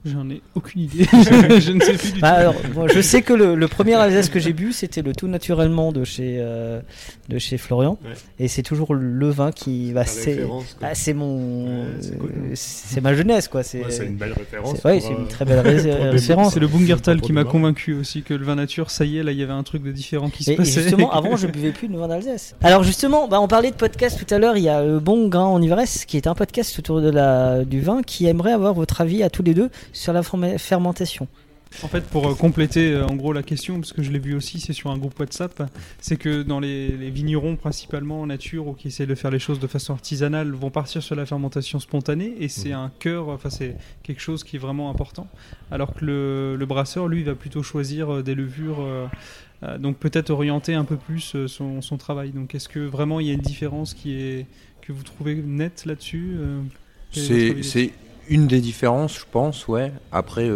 [0.07, 1.05] J'en ai aucune idée.
[1.13, 2.41] je ne sais plus du bah, tout.
[2.41, 5.29] Alors, bon, je sais que le, le premier Alsace que j'ai bu, c'était le tout
[5.29, 6.81] naturellement de chez euh,
[7.29, 8.13] de chez Florian, Ouais.
[8.39, 10.05] et c'est toujours le vin qui va.
[10.05, 10.89] Ta c'est référence, quoi.
[10.91, 12.31] ah, c'est mon, Ouais, c'est cool.
[12.31, 13.63] euh, c'est ma jeunesse quoi.
[13.63, 14.79] C'est Ouais, c'est une belle référence.
[14.81, 15.61] c'est- ouais, une euh, très belle
[16.11, 16.55] référence.
[16.55, 19.33] C'est le Bungertal qui m'a convaincu aussi que le vin nature, ça y est, là,
[19.33, 20.83] il y avait un truc de différent qui se Et, passait.
[20.83, 22.55] justement, avant, je buvais plus de vin d'Alsace.
[22.63, 24.57] Alors justement, bah, on parlait de podcast tout à l'heure.
[24.57, 27.65] Il y a le Bon Grain en Ivresse, qui est un podcast autour de la
[27.65, 30.23] du vin, qui aimerait avoir votre avis à tous les deux sur la
[30.59, 31.27] fermentation.
[31.83, 34.35] En fait, pour euh, compléter euh, en gros la question, parce que je l'ai vu
[34.35, 38.67] aussi, c'est sur un groupe WhatsApp, c'est que dans les, les vignerons principalement en nature
[38.67, 41.79] ou qui essaient de faire les choses de façon artisanale vont partir sur la fermentation
[41.79, 45.29] spontanée et c'est un cœur, enfin c'est quelque chose qui est vraiment important.
[45.71, 49.07] Alors que le, le brasseur, lui, va plutôt choisir euh, des levures, euh,
[49.63, 52.31] euh, donc peut-être orienter un peu plus son, son travail.
[52.31, 54.47] Donc est-ce que vraiment il y a une différence qui est
[54.83, 56.37] que vous trouvez nette là-dessus
[57.13, 57.93] C'est
[58.29, 59.93] une des différences, je pense, ouais.
[60.11, 60.49] Après,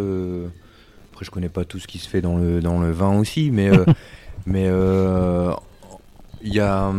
[1.15, 3.49] après je connais pas tout ce qui se fait dans le, dans le vin aussi,
[3.51, 3.85] mais euh,
[4.45, 5.51] mais euh,
[6.43, 6.91] il y a,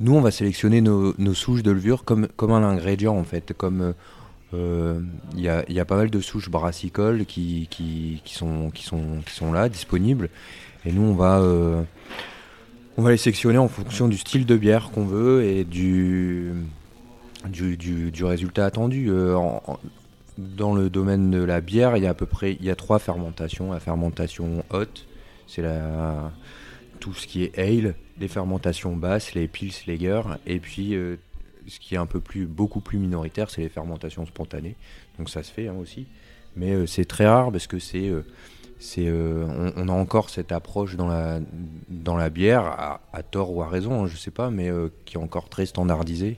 [0.00, 3.54] nous, on va sélectionner nos, nos souches de levure comme, comme un ingrédient, en fait.
[3.56, 3.94] Comme
[4.54, 5.00] euh,
[5.34, 8.84] il y, a, y a pas mal de souches brassicoles qui, qui, qui, sont, qui,
[8.84, 10.28] sont, qui sont là, disponibles.
[10.84, 11.82] Et nous, on va, euh,
[12.98, 16.52] on va les sélectionner en fonction du style de bière qu'on veut et du,
[17.48, 19.08] du, du, du résultat attendu.
[19.10, 19.78] Euh, en- en-
[20.38, 22.76] dans le domaine de la bière, il y a à peu près il y a
[22.76, 23.72] trois fermentations.
[23.72, 25.06] La fermentation haute,
[25.48, 25.64] c'est
[27.00, 31.16] tout ce qui est ale, les fermentations basses, les pils, lager, et puis euh,
[31.66, 34.76] ce qui est un peu plus beaucoup plus minoritaire, c'est les fermentations spontanées.
[35.18, 36.06] Donc ça se fait hein, aussi,
[36.54, 38.24] mais euh, c'est très rare parce que c'est euh,
[38.78, 41.40] c'est on, a encore cette approche dans la
[41.88, 44.70] dans la bière à, tort ou à raison, hein, je sais pas, mais
[45.04, 46.36] qui est encore très standardisée.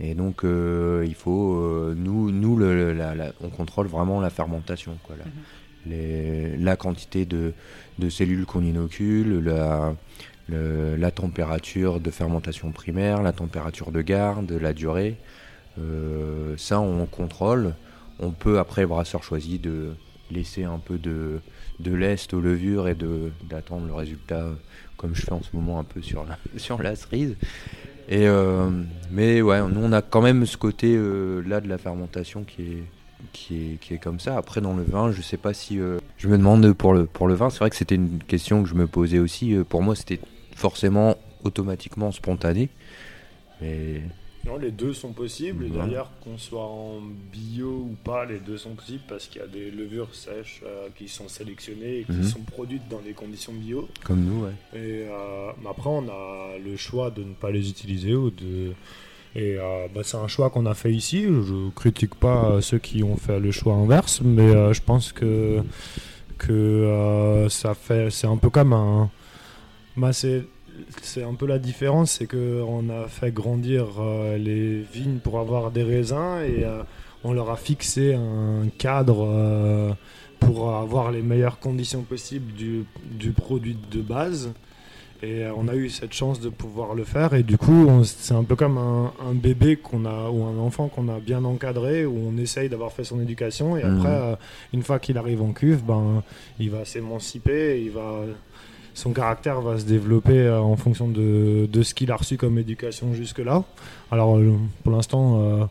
[0.00, 4.30] Et donc, euh, il faut, euh, nous, nous le- la- la- on contrôle vraiment la
[4.30, 5.24] fermentation, quoi, la,
[5.86, 7.52] les- la quantité de,
[7.98, 9.94] de cellules qu'on inocule, la,
[10.48, 15.16] le- la température de fermentation primaire, la température de garde, la durée.
[15.78, 17.74] Euh, ça, on contrôle.
[18.20, 19.94] On peut, après, brasseur choisit de
[20.30, 21.40] laisser un peu de,
[21.80, 22.96] de lest aux levures et
[23.48, 24.48] d'attendre le résultat,
[24.96, 27.36] comme je fais en ce moment un peu sur la, sur la cerise.
[28.08, 28.68] Et, euh,
[29.10, 32.62] mais ouais, nous, on a quand même ce côté euh, là de la fermentation qui
[32.62, 32.82] est,
[33.32, 34.36] qui, est, qui est comme ça.
[34.36, 35.78] Après, dans le vin, je sais pas si.
[35.80, 38.62] euh, je me demande pour le, pour le vin, c'est vrai que c'était une question
[38.62, 39.54] que je me posais aussi.
[39.54, 40.20] Euh, Pour moi, c'était
[40.54, 42.68] forcément automatiquement spontané.
[43.60, 44.02] Mais
[44.46, 45.64] Non, les deux sont possibles.
[45.64, 45.86] Et Voilà.
[45.86, 47.00] d'ailleurs, qu'on soit en
[47.32, 50.88] bio ou pas, les deux sont possibles parce qu'il y a des levures sèches euh,
[50.96, 52.24] qui sont sélectionnées et qui Mhm.
[52.24, 53.88] sont produites dans des conditions bio.
[54.04, 54.50] comme nous, ouais.
[54.74, 58.72] Et euh, mais après, on a le choix de ne pas les utiliser ou de.
[59.36, 61.22] Et euh, bah, c'est un choix qu'on a fait ici.
[61.24, 65.62] Je critique pas ceux qui ont fait le choix inverse, mais je pense que
[66.38, 68.10] que ça fait.
[68.10, 69.10] C'est un peu comme un.
[69.96, 70.44] Bah, c'est
[71.02, 75.38] c'est un peu la différence, c'est que on a fait grandir euh, les vignes pour
[75.38, 76.82] avoir des raisins et euh,
[77.22, 79.92] on leur a fixé un cadre euh,
[80.40, 84.52] pour avoir les meilleures conditions possibles du, du produit de base.
[85.22, 87.32] Et on a eu cette chance de pouvoir le faire.
[87.32, 90.88] Et du coup, c'est un peu comme un, un bébé qu'on a ou un enfant
[90.88, 93.74] qu'on a bien encadré, où on essaye d'avoir fait son éducation.
[93.78, 93.96] Et Mhm.
[93.96, 94.38] après,
[94.74, 96.22] une fois qu'il arrive en cuve, ben,
[96.60, 98.20] il va s'émanciper, il va,
[98.94, 102.58] son caractère va se développer euh, en fonction de, de ce qu'il a reçu comme
[102.58, 103.62] éducation jusque-là.
[104.10, 105.64] Alors, euh, pour l'instant, euh,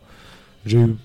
[0.66, 0.96] j'ai eu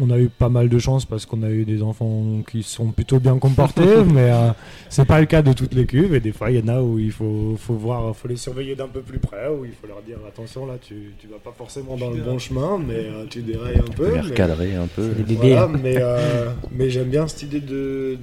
[0.00, 2.92] on a eu pas mal de chance parce qu'on a eu des enfants qui sont
[2.92, 4.50] plutôt bien comportés, mais euh,
[4.88, 6.14] c'est pas le cas de toutes les cuves.
[6.14, 8.76] Et des fois, il y en a où il faut, faut voir, faut les surveiller
[8.76, 11.52] d'un peu plus près, où il faut leur dire attention, là, tu, tu vas pas
[11.56, 14.06] forcément dans le bon chemin, mais euh, tu dérailles un peu.
[14.06, 15.08] les mais- recadrer un peu.
[15.08, 15.34] Des bébés.
[15.54, 18.18] voilà, mais, euh, mais j'aime bien cette idée de,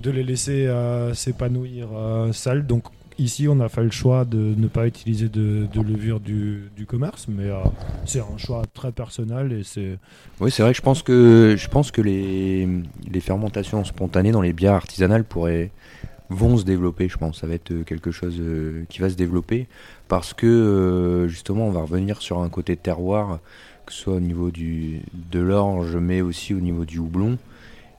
[0.00, 2.66] de les laisser euh, s'épanouir euh, seuls.
[2.66, 2.82] Donc
[3.20, 7.44] ici, on a fait le choix de ne pas utiliser de, levure du, commerce, mais
[7.44, 7.58] euh,
[8.06, 9.98] c'est un choix très personnel et c'est
[10.40, 12.66] Oui, c'est vrai je pense que, je pense que les,
[13.10, 15.70] les fermentations spontanées dans les bières artisanales pourraient,
[16.30, 17.40] vont se développer, je pense.
[17.40, 19.68] Ça va être euh, quelque chose euh, qui va se développer
[20.08, 23.38] parce que justement, on va revenir sur un côté terroir,
[23.86, 27.38] que ce soit au niveau du, de l'orge, mais aussi au niveau du houblon.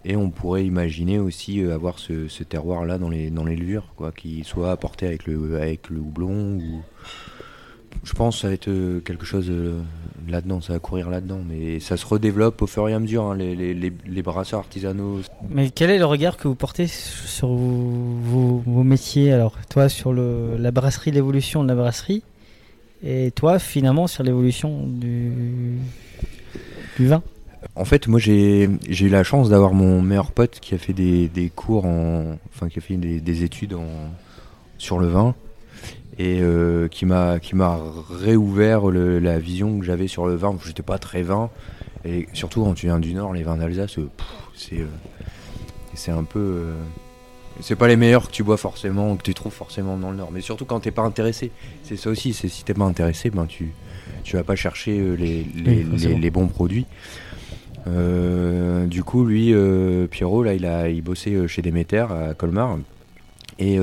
[0.04, 4.12] Et on pourrait imaginer aussi euh, avoir ce, terroir-là dans les, dans les levures, quoi,
[4.12, 6.58] qui soit apporté avec le, avec le houblon.
[6.58, 6.82] Ou...
[8.04, 9.80] Je pense que ça va être euh, quelque chose euh,
[10.28, 11.42] là-dedans, ça va courir là-dedans.
[11.48, 15.20] Mais ça se redéveloppe au fur et à mesure, hein, les, les, les, brasseurs artisanaux.
[15.50, 20.14] Mais quel est le regard que vous portez sur vos, vos- métiers Alors, toi, sur
[20.14, 22.24] le, la brasserie, l'évolution de la brasserie,
[23.04, 25.78] et toi, finalement, sur l'évolution du
[27.00, 27.22] vin?
[27.76, 30.94] En fait, moi j'ai j'ai eu la chance d'avoir mon meilleur pote qui a fait
[30.94, 32.38] des, des cours en.
[32.54, 33.86] Enfin, qui a fait des, des études en,
[34.78, 35.36] sur le vin
[36.18, 40.56] et euh, qui m'a qui m'a réouvert le- la vision que j'avais sur le vin.
[40.66, 41.50] J'étais pas très vin
[42.04, 44.10] et surtout quand tu viens du Nord, les vins d'Alsace, euh,
[44.56, 44.88] c'est euh,
[45.94, 46.40] c'est un peu.
[46.40, 46.74] euh,
[47.60, 50.32] c'est pas les meilleurs que tu bois forcément, que tu trouves forcément dans le Nord.
[50.32, 51.52] Mais surtout quand t'es pas intéressé.
[51.84, 53.72] C'est ça aussi, c'est si t'es pas intéressé, ben tu,
[54.24, 56.16] tu vas pas chercher les, les, Oui, forcément.
[56.16, 56.88] les- les bons produits.
[57.88, 62.34] Euh, du coup, lui, euh, Pierrot, là, il a il bossait euh, chez Demeter à
[62.34, 62.78] Colmar.
[63.60, 63.78] Et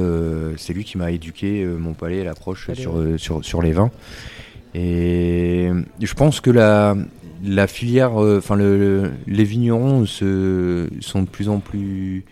[0.56, 3.92] c'est lui qui m'a éduqué mon palais et l'approche sur, sur, sur les vins.
[4.74, 6.96] Et je pense que la,
[7.44, 12.24] la filière, enfin le, le- les vignerons se, sont de plus en plus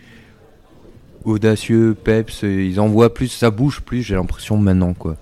[1.23, 5.15] audacieux, peps, ils en voient plus, ça bouge plus, j'ai l'impression maintenant quoi.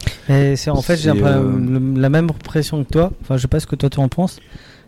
[0.55, 1.51] C'est en fait, j'ai euh,
[1.95, 3.11] la même impression que toi.
[3.21, 4.39] Enfin, je sais pas ce que toi tu en penses.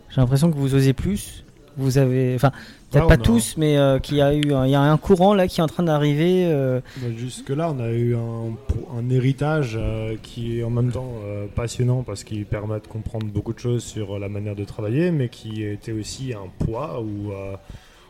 [0.10, 1.44] J'ai l'impression que vous osez plus.
[1.78, 2.52] Vous avez, enfin,
[2.90, 4.82] peut-être pas on a- tous, mais euh, qu'il y a eu, un- il y a
[4.82, 6.46] un courant là qui est en train d'arriver.
[6.48, 11.12] euh, Bah, Jusque-là, on a eu un, un héritage euh, qui est en même temps
[11.26, 15.12] euh, passionnant parce qu'il permet de comprendre beaucoup de choses sur la manière de travailler,
[15.12, 17.32] mais qui était aussi un poids où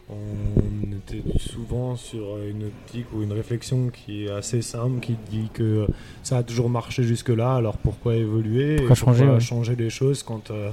[0.09, 5.49] on était souvent sur une optique ou une réflexion qui est assez simple, qui dit
[5.53, 5.87] que
[6.23, 8.77] ça a toujours marché jusque-là, alors pourquoi évoluer?
[8.77, 9.39] Pourquoi et changer, ouais.
[9.41, 10.51] changer les choses quand...
[10.51, 10.71] euh,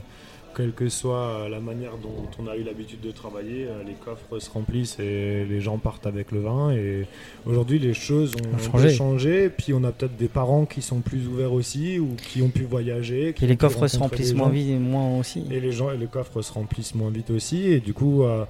[0.54, 3.94] quelle que soit euh, la manière dont on a eu l'habitude de travailler, euh, les
[3.94, 6.72] coffres se remplissent et les gens partent avec le vin.
[6.72, 7.06] Et
[7.46, 8.90] aujourd'hui, les choses ont, changé.
[8.90, 9.48] changé.
[9.50, 12.64] Puis on a peut-être des parents qui sont plus ouverts aussi ou qui ont pu
[12.64, 13.34] voyager.
[13.34, 15.44] qui et les coffres se remplissent moins vite, moins aussi.
[15.50, 17.64] Et les gens et les coffres se remplissent moins vite aussi.
[17.64, 18.44] Et du coup, euh,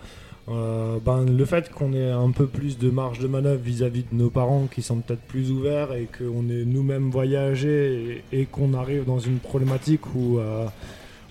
[0.48, 4.14] euh, ben, le fait qu'on ait un peu plus de marge de manœuvre vis-à-vis de
[4.14, 8.74] nos parents qui sont peut-être plus ouverts et qu'on ait nous-mêmes voyagé et, et qu'on
[8.74, 10.66] arrive dans une problématique où euh,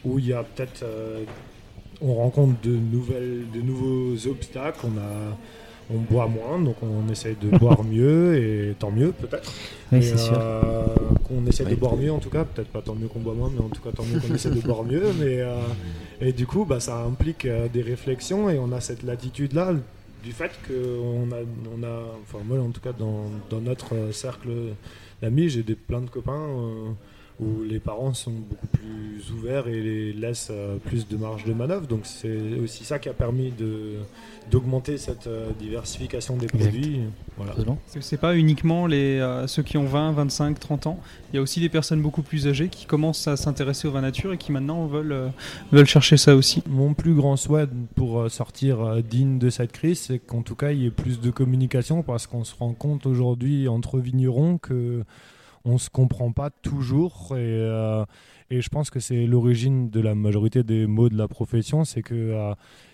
[0.06, 1.24] où il y a peut-être euh,
[2.02, 4.86] on rencontre de nouvelles de nouveaux obstacles.
[4.86, 5.38] On a
[5.94, 9.52] on boit moins, donc on essaye de boire mieux et tant mieux peut-être.
[9.92, 10.40] Oui, Et, c'est sûr.
[10.42, 10.86] euh,
[11.28, 11.76] qu'on essaie de Oui.
[11.76, 13.82] boire mieux en tout cas, peut-être pas tant mieux qu'on boit moins, mais en tout
[13.82, 15.04] cas tant mieux qu'on essaie de boire mieux.
[15.20, 15.56] Mais, euh,
[16.22, 19.74] et du coup, bah, ça implique euh, des réflexions et on a cette latitude-là
[20.24, 21.40] du fait qu'on a,
[21.78, 24.50] on a, enfin moi en tout cas dans, dans notre cercle
[25.22, 26.92] d'amis, j'ai des, plein de copains euh,
[27.40, 31.54] où les parents sont beaucoup plus ouverts et les laissent euh, plus de marge de
[31.54, 31.88] manœuvre.
[31.88, 33.94] Donc c'est aussi ça qui a permis de
[34.52, 37.00] d'augmenter cette euh, diversification des produits.
[37.38, 37.54] Voilà.
[38.02, 41.00] C'est- pas uniquement les, euh, ceux qui ont 20, 25, 30 ans.
[41.32, 44.02] Il y a aussi des personnes beaucoup plus âgées qui commencent à s'intéresser au vin
[44.02, 45.30] nature et qui maintenant veulent, euh,
[45.72, 46.62] veulent chercher ça aussi.
[46.70, 50.72] Mon plus grand souhait pour sortir euh, digne de cette crise, c'est qu'en tout cas,
[50.74, 55.04] il y ait plus de communication parce qu'on se rend compte aujourd'hui entre vignerons que
[55.66, 58.06] on se comprend pas toujours et, euh,
[58.50, 62.02] et je pense que c'est l'origine de la majorité des mots de la profession, c'est
[62.02, 62.54] que euh,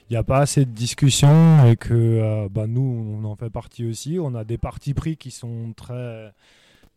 [0.09, 2.81] il n'y a pas assez de discussion et que euh, bah, nous,
[3.21, 4.17] on en fait partie aussi.
[4.19, 6.31] On a des partis pris qui sont très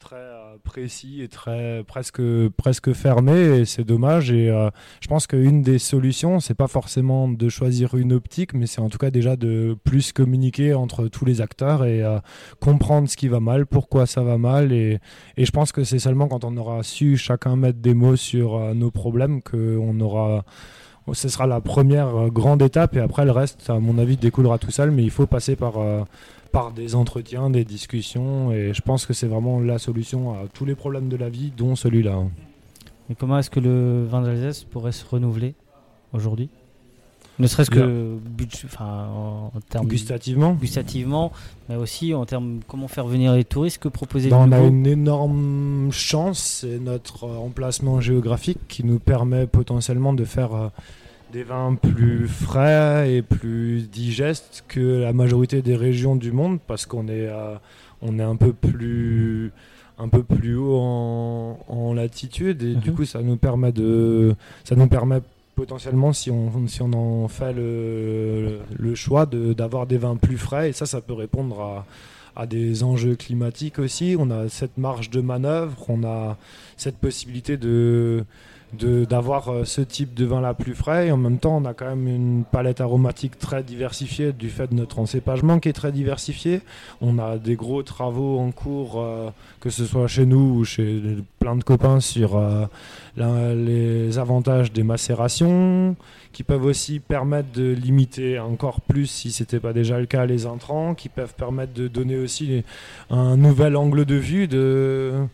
[0.03, 2.21] très euh, précis et très presque
[2.57, 4.69] presque fermés et c'est dommage et euh,
[5.01, 8.89] je pense qu'une des solutions c'est pas forcément de choisir une optique mais c'est en
[8.89, 12.19] tout cas déjà de plus communiquer entre tous les acteurs et euh,
[12.61, 14.99] comprendre ce qui va mal pourquoi ça va mal et,
[15.37, 18.75] et je pense que c'est seulement quand on aura su chacun mettre des mots sur
[18.75, 20.45] nos problèmes qu'on aura
[21.13, 24.59] ce sera la première euh, grande étape et après le reste à mon avis découlera
[24.59, 26.03] tout seul mais il faut passer par euh,
[26.53, 30.67] par des entretiens, des discussions, et je pense que c'est vraiment la solution à tous
[30.67, 32.23] les problèmes de la vie, dont celui-là.
[33.11, 35.55] Et comment est-ce que le vin d'Alsace pourrait se renouveler
[36.13, 36.51] aujourd'hui?
[37.43, 38.17] Ne serait-ce que
[38.65, 41.33] enfin, en, en termes Gustativement, gustativement,
[41.69, 44.87] mais aussi en termes comment faire venir les touristes, que proposer Ben, on a une
[44.87, 50.69] énorme chance, c'est notre euh, emplacement géographique qui nous permet potentiellement de faire euh,
[51.33, 56.87] des vins plus frais et plus digestes que la majorité des régions du monde, parce
[56.87, 57.55] qu'on est, euh,
[58.03, 59.51] on est un peu plus
[59.99, 62.97] un peu plus haut en, en latitude et du Mhm.
[62.97, 65.21] coup ça nous permet de ça nous permet
[65.55, 70.39] potentiellement si on, si on en fait le, le choix de- d'avoir des vins plus
[70.39, 70.71] frais.
[70.71, 71.85] Et ça ça peut répondre
[72.37, 74.17] à, des enjeux climatiques aussi.
[74.19, 76.37] On a cette marge de manœuvre on a
[76.77, 78.25] cette possibilité de-
[78.73, 81.09] d'avoir euh, ce type de vin là plus frais.
[81.09, 84.69] Et en même temps on a quand même une palette aromatique très diversifiée du fait
[84.69, 86.61] de notre encépagement qui est très diversifié.
[87.01, 89.31] On a des gros travaux en cours euh,
[89.61, 91.01] que ce soit chez nous ou chez
[91.39, 92.67] plein de copains sur euh,
[93.17, 95.97] les avantages des macérations
[96.33, 100.47] qui peuvent aussi permettre de limiter encore plus si c'était pas déjà le cas les
[100.47, 102.65] intrants qui peuvent permettre de donner aussi
[103.11, 105.27] un nouvel angle de vue de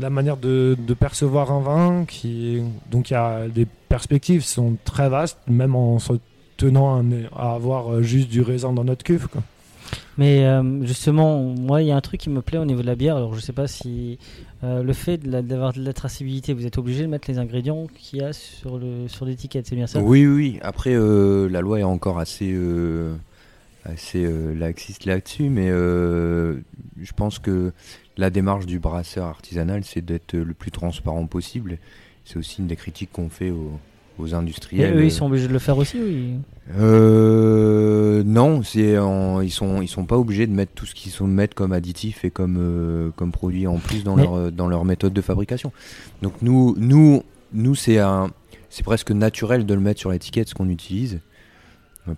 [0.00, 4.76] la manière de, de percevoir un vin qui donc il y a des perspectives sont
[4.84, 6.14] très vastes même en se
[6.56, 7.02] tenant à,
[7.36, 9.42] à avoir juste du raisin dans notre cuve quoi.
[10.18, 12.86] Mais euh, justement, moi, il y a un truc qui me plaît au niveau de
[12.86, 13.16] la bière.
[13.16, 14.18] Alors, je sais pas si
[14.62, 17.86] euh, le fait de d'avoir de la traçabilité, vous êtes obligé de mettre les ingrédients
[17.96, 20.00] qu'il y a sur le sur l'étiquette, c'est bien ça?
[20.00, 20.58] Oui, oui, oui.
[20.62, 23.14] Après, euh, la loi est encore assez, euh,
[23.84, 26.56] assez euh, laxiste là-dessus, mais euh,
[27.00, 27.72] je pense que
[28.20, 31.78] la démarche du brasseur artisanal, c'est d'être le plus transparent possible.
[32.24, 33.72] C'est aussi une des critiques qu'on fait aux,
[34.18, 34.96] aux Et industriels.
[34.96, 36.34] eux, ils sont obligés de le faire aussi, oui.
[36.78, 41.12] Euh, non, c'est en- ils sont ils sont pas obligés de mettre tout ce qu'ils
[41.12, 44.68] sont mettre comme additif et comme euh, comme produit en plus dans Mais- leur dans
[44.68, 45.72] leur méthode de fabrication.
[46.22, 48.30] Donc nous nous nous c'est un
[48.68, 51.20] c'est presque naturel de le mettre sur l'étiquette ce qu'on utilise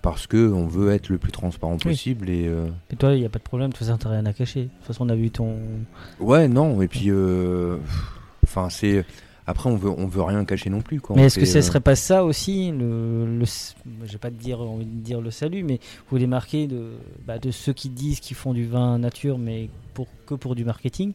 [0.01, 1.91] parce que on veut être le plus transparent Oui.
[1.91, 4.11] possible et euh, Et toi, il n'y a pas de problème, de toute façon, t'as
[4.11, 4.63] rien à cacher.
[4.65, 5.57] De toute façon, on a vu ton.
[6.21, 7.77] ouais non et puis euh,
[8.45, 9.05] enfin c'est
[9.47, 11.17] après on veut on veut rien cacher non plus quoi.
[11.17, 13.45] Mais est-ce que ce euh, serait pas ça aussi, le, le
[14.07, 16.93] vais pas te dire, envie de dire le salut, mais vous les marquez de,
[17.27, 20.65] bah, de ceux qui disent qu'ils font du vin nature, mais pour, que pour du
[20.65, 21.13] marketing,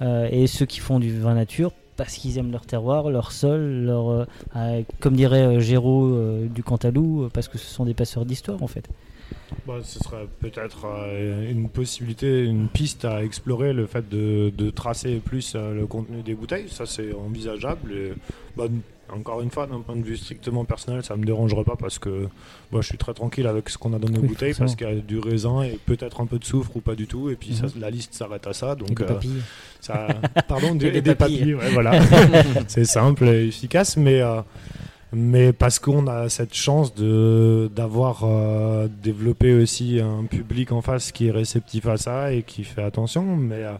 [0.00, 3.60] euh, et ceux qui font du vin nature parce qu'ils aiment leur terroir, leur sol,
[3.60, 4.24] leur, euh,
[4.56, 8.68] euh, comme dirait euh, Géraud du Cantalou, parce que ce sont des passeurs d'histoire en
[8.68, 8.88] fait.
[9.66, 10.86] Bah, ce serait peut-être
[11.50, 16.68] une possibilité, une piste à explorer, le fait de, tracer plus le contenu des bouteilles.
[16.70, 18.14] Ça, c'est envisageable.
[19.14, 22.28] Encore une fois, d'un point de vue strictement personnel, ça me dérangerait pas parce que
[22.72, 24.66] bah, je suis très tranquille avec ce qu'on a dans nos Oui, bouteilles forcément.
[24.66, 27.06] parce qu'il y a du raisin et peut-être un peu de soufre ou pas du
[27.06, 27.30] tout.
[27.30, 27.80] Et puis ça, Mhm.
[27.80, 28.72] la liste s'arrête à ça.
[28.72, 29.42] Et Donc, des euh, papilles.
[29.80, 30.06] ça,
[30.48, 31.38] pardon, Et des, des des papilles.
[31.38, 32.00] papilles, ouais, voilà.
[32.68, 34.40] c'est simple et efficace, mais, euh,
[35.12, 41.12] mais parce qu'on a cette chance de d'avoir euh, développé aussi un public en face
[41.12, 43.36] qui est réceptif à ça et qui fait attention.
[43.36, 43.72] Mais euh,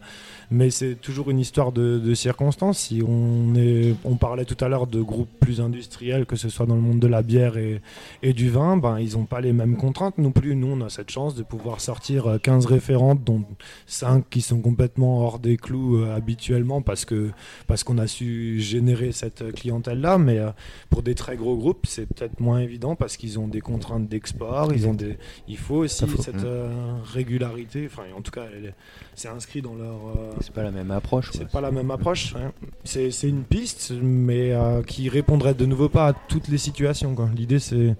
[0.51, 2.79] mais c'est toujours une histoire de, circonstances.
[2.79, 6.65] Si on est, on parlait tout à l'heure de groupes plus industriels, que ce soit
[6.65, 7.81] dans le monde de la bière et,
[8.23, 10.55] et du vin, ben ils n'ont pas les mêmes contraintes non plus.
[10.55, 13.43] Nous, on a cette chance de pouvoir sortir 15 référentes, dont
[13.85, 17.05] 5 qui sont complètement hors des clous euh, habituellement parce
[17.67, 20.17] parce qu'on a su générer cette clientèle là.
[20.17, 20.49] Mais euh,
[20.89, 24.73] pour très gros groupes, c'est peut-être moins évident parce qu'ils ont des contraintes d'export.
[24.73, 25.17] Ils ont des,
[25.49, 26.21] il faut aussi faut.
[26.21, 26.69] cette euh,
[27.13, 27.85] régularité.
[27.85, 28.45] Enfin, en tout cas,
[29.15, 31.31] c'est inscrit dans leur euh, C'est pas la même approche.
[31.33, 32.33] c'est pas la même approche.
[32.33, 32.49] ouais.
[32.85, 37.15] C'est une piste, mais euh, qui répondrait de nouveau pas à toutes les situations.
[37.35, 37.95] L'idée, c'est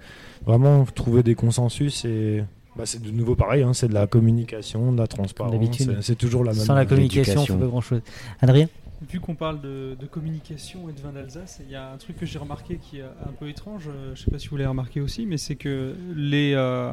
[0.45, 2.43] vraiment trouver des consensus et.
[2.77, 5.53] bah, c'est de nouveau pareil, hein, c'est de la communication, de la transparence.
[6.01, 6.61] c'est- toujours la même.
[6.63, 7.59] Sans la communication, on fait l'éducation.
[7.59, 8.01] pas grand chose.
[8.41, 8.67] Adrien?
[9.07, 12.17] Vu qu'on parle de, de communication et de vin d'Alsace, il y a un truc
[12.17, 14.67] que j'ai remarqué qui est un peu étrange, euh, je sais pas si vous l'avez
[14.67, 16.91] remarqué aussi, mais c'est que les, euh,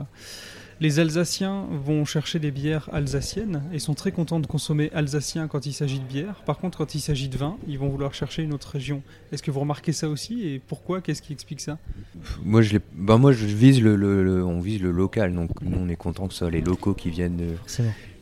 [0.80, 5.66] les Alsaciens vont chercher des bières alsaciennes et sont très contents de consommer alsacien quand
[5.66, 6.42] il s'agit de bière.
[6.46, 9.02] Par contre, quand il s'agit de vin, ils vont vouloir chercher une autre région.
[9.32, 11.00] Est-ce que vous remarquez ça aussi et pourquoi?
[11.00, 11.76] Qu'est-ce qui explique ça?
[12.44, 15.76] Moi, je bah, moi, je vise le, le- le- on vise le local, donc nous,
[15.76, 17.56] on est content que ce soit les locaux qui viennent euh,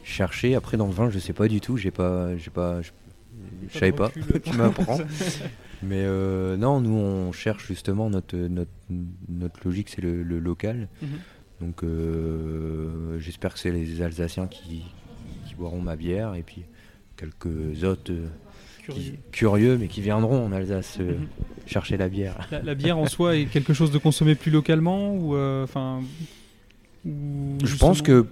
[0.04, 0.54] chercher.
[0.54, 1.76] Après, dans le vin, je sais pas du tout.
[1.76, 2.80] J'ai pas, j'ai pas,
[3.72, 4.10] je, savais pas.
[4.44, 4.98] tu m'apprends.
[5.82, 8.70] Mais euh, non, nous, on cherche justement notre notre,
[9.28, 10.88] notre logique, c'est le, le local.
[11.02, 11.08] Mhm.
[11.60, 14.82] Donc, euh, j'espère que c'est les Alsaciens qui,
[15.46, 16.62] qui boiront ma bière et puis
[17.16, 18.26] quelques autres euh,
[18.88, 19.78] qui- Curieux.
[19.78, 21.26] mais qui viendront en Alsace Mhm.
[21.66, 22.46] chercher la bière.
[22.50, 26.00] La, la bière en soi est quelque chose de consommé plus localement ou euh, enfin
[27.06, 27.10] ou
[27.64, 28.24] Je pense que,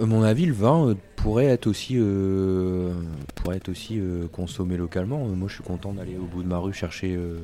[0.00, 2.92] à mon avis, le vin euh, pourrait être aussi, euh,
[3.36, 5.18] pourrait être aussi euh, consommé localement.
[5.26, 7.38] Moi, je suis content d'aller au bout de ma rue chercher euh,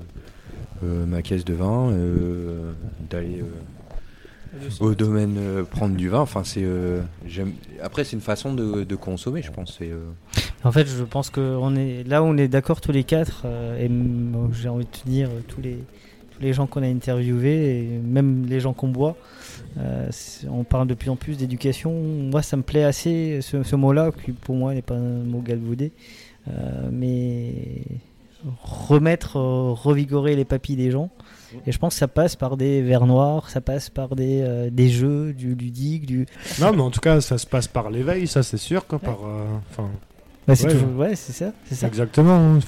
[0.84, 2.72] euh, ma caisse de vin, euh,
[3.11, 6.20] d'aller euh, à 200 au domaine euh, prendre du vin.
[6.20, 7.01] Enfin, c'est, euh,
[7.82, 9.78] Après, c'est une façon de, de consommer, je pense.
[9.82, 10.05] Euh,
[10.64, 13.42] En fait, je pense que on est là où on est d'accord tous les quatre,
[13.44, 13.90] euh, et
[14.55, 15.78] j'ai envie de te dire tous les
[16.34, 19.16] tous les gens qu'on a interviewés, et même les gens qu'on boit,
[19.78, 20.09] euh,
[20.50, 21.92] on parle de plus en plus d'éducation.
[21.92, 25.40] Moi, ça me plaît assez ce, ce mot-là, qui pour moi n'est pas un mot
[25.40, 25.92] galvaudé,
[26.48, 27.52] euh, mais
[28.62, 31.11] remettre, euh, revigorer les papilles des gens.
[31.66, 34.68] Et je pense que ça passe par des verres noirs, ça passe par des, euh,
[34.70, 36.26] des jeux, du ludique, du.
[36.61, 38.86] Non, mais en tout cas, ça se passe par l'éveil, ça c'est sûr.
[38.86, 39.82] Quoi, par, euh,
[40.46, 40.72] Bah, c'est Ouais.
[40.74, 41.88] toujours- ouais, c'est ça, c'est ça.
[41.88, 42.59] Exactement.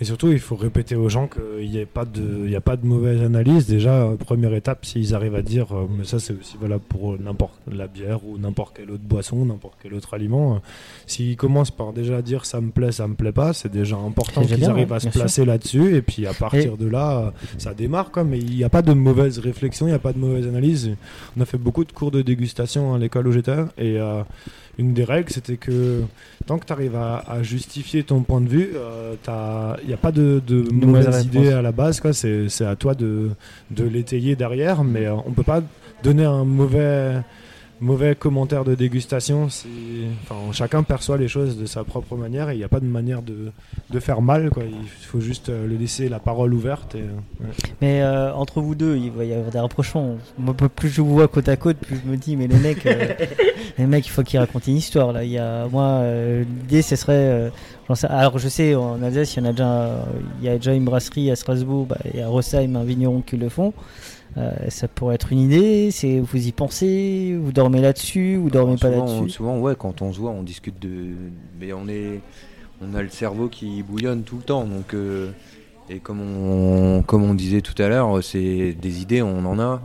[0.00, 2.60] Et surtout, il faut répéter aux gens qu'il n'y a, pas de- il y a
[2.60, 3.66] pas de mauvaise analyse.
[3.66, 7.14] Déjà, euh, première étape, s'ils arrivent à dire, euh, mais ça c'est aussi valable pour
[7.14, 10.54] euh, n'importe la bière ou n'importe quelle autre boisson, n'importe quel autre aliment.
[10.54, 10.58] euh,
[11.08, 14.42] S'ils commencent par déjà dire ça me plaît, ça me plaît pas, c'est déjà important
[14.42, 15.96] qu'ils arrivent ouais, à se placer là-dessus.
[15.96, 18.12] Et puis à partir de là, ça démarre.
[18.12, 20.46] Quoi, mais il n'y a pas de mauvaise réflexion, il n'y a pas de mauvaise
[20.46, 20.90] analyse.
[21.36, 23.58] On a fait beaucoup de cours de dégustation à l'école où j'étais.
[23.76, 24.22] Et euh,
[24.78, 26.02] une des règles, c'était que
[26.46, 29.14] tant que tu arrives à, à justifier ton point de vue, euh,
[29.82, 32.00] il n'y a pas de, de mauvaise mauvaises idées à la base.
[32.00, 32.12] quoi.
[32.12, 33.30] C'est à toi de,
[33.70, 35.62] de l'étayer derrière, mais euh, on peut pas
[36.02, 37.16] donner un mauvais,
[37.80, 39.44] mauvais commentaire de dégustation.
[39.44, 42.86] Enfin, chacun perçoit les choses de sa propre manière et il n'y a pas de
[42.86, 43.52] manière de,
[43.90, 44.50] de faire mal.
[44.50, 44.64] Quoi.
[44.64, 46.94] Il faut juste euh, le laisser la parole ouverte.
[46.94, 47.04] Et, euh,
[47.44, 47.50] ouais.
[47.80, 50.16] Mais euh, entre vous deux, il va y avoir des rapprochements.
[50.38, 52.84] Moi, plus je vous vois côte à côte, plus je me dis, mais les mecs,
[52.86, 53.14] euh,
[53.78, 55.12] les mecs, il faut qu'ils racontent une histoire.
[55.12, 57.50] Là, il y a, moi, euh, l'idée, ce serait, euh,
[57.94, 60.04] sais- alors je sais, en Alsace, il y en a déjà,
[60.40, 63.36] il y a déjà une brasserie à Strasbourg, bah, et à Rossheim, un vigneron qui
[63.36, 63.72] le font.
[64.36, 65.90] Euh, ça pourrait être une idée.
[65.90, 69.30] C'est, vous y pensez, vous dormez là-dessus, vous dormez pas souvent, là-dessus?
[69.30, 71.14] souvent, ouais, quand on se voit, on discute de.
[71.58, 72.20] Mais on est.
[72.80, 74.64] On a le cerveau qui bouillonne tout le temps.
[74.64, 75.30] Donc, euh,
[75.90, 79.80] et comme on, comme on disait tout à l'heure, c'est des idées, on en a.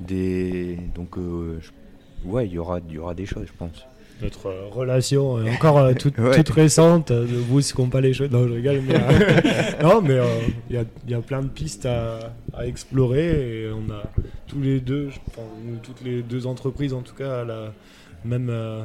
[0.00, 3.84] Des, donc, euh, je- ouais, il y aura, il y aura des choses, je pense.
[4.22, 6.34] Notre euh, relation est encore euh, toute, Ouais.
[6.36, 7.10] toute récente.
[7.12, 8.30] euh, Ne bousquons pas les choses.
[8.30, 8.80] Non, je rigole.
[8.86, 10.24] Mais, euh, non, mais euh,
[10.70, 13.26] il y, a, il y a plein de pistes à, à explorer.
[13.64, 14.02] Et on a
[14.48, 15.46] tous les deux, je- enfin,
[15.82, 17.72] toutes les deux entreprises en tout cas, la
[18.24, 18.82] même, euh,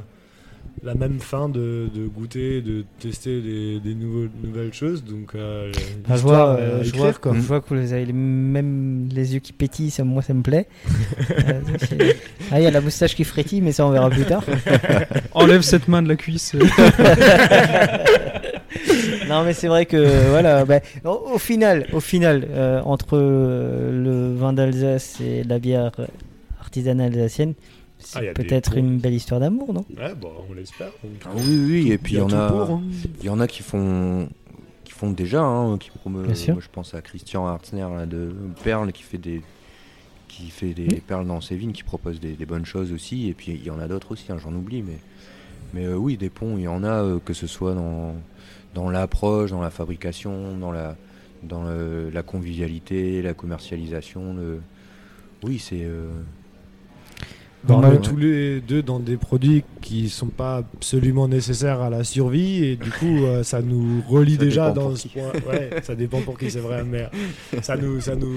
[0.81, 5.03] la même fin de, de goûter, de tester des, des nouveaux- nouvelles choses.
[5.03, 5.71] Donc, euh,
[6.09, 7.33] Ah, je vois, euh, je, vois, quoi.
[7.35, 10.41] je vois que vous avez les mêmes les yeux qui pétillent, ça, moi ça me
[10.41, 10.67] plaît.
[11.45, 11.61] Euh,
[12.51, 14.43] ah, il y a la moustache qui frétille, mais ça on verra plus tard.
[15.33, 16.53] Enlève cette main de la cuisse.
[19.29, 24.33] non, mais c'est vrai que voilà, bah, au, au final, au final, euh, entre le
[24.35, 25.91] vin d'Alsace et la bière
[26.59, 27.53] artisanale alsacienne,
[28.05, 29.85] c'est Ah, peut-être une belle histoire d'amour, non?
[29.97, 30.91] Ouais, bon, on l'espère.
[31.25, 32.81] Ah oui, oui, et puis il y, en a, pour, hein.
[33.19, 34.29] il y en a qui font,
[34.83, 36.53] qui font déjà, hein, qui promeuvent- Bien sûr.
[36.53, 38.33] moi, je pense à Christian Hartner là, de
[38.63, 39.41] Perle qui fait des
[40.27, 41.01] qui fait des Oui.
[41.05, 43.69] perles dans ses vignes, qui propose des, des bonnes choses aussi, et puis il y
[43.69, 44.97] en a d'autres aussi, hein, j'en oublie, mais
[45.75, 48.15] mais euh, oui, des ponts, il y en a, euh, que ce soit dans
[48.73, 50.95] dans l'approche, dans la fabrication, dans la
[51.43, 54.59] dans le- la convivialité, la commercialisation, le...
[55.43, 56.09] oui, c'est euh,
[57.69, 57.93] On Normal.
[57.95, 62.63] est tous les deux dans des produits qui sont pas absolument nécessaires à la survie
[62.65, 65.09] et du coup euh, ça nous relie Ça déjà dans ce qui.
[65.09, 65.31] point.
[65.49, 67.07] Ouais, ça dépend pour qui c'est vrai, mais
[67.61, 68.35] ça nous ça nous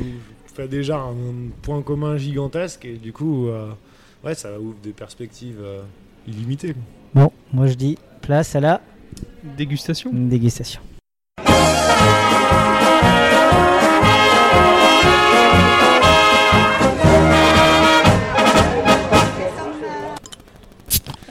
[0.55, 3.71] fait déjà un point commun gigantesque et du coup euh,
[4.25, 5.81] ouais ça ouvre des perspectives euh,
[6.29, 6.75] illimitées.
[7.15, 8.81] Bon, moi je dis place à la
[9.57, 10.11] Dégustation.
[10.13, 10.81] dégustation.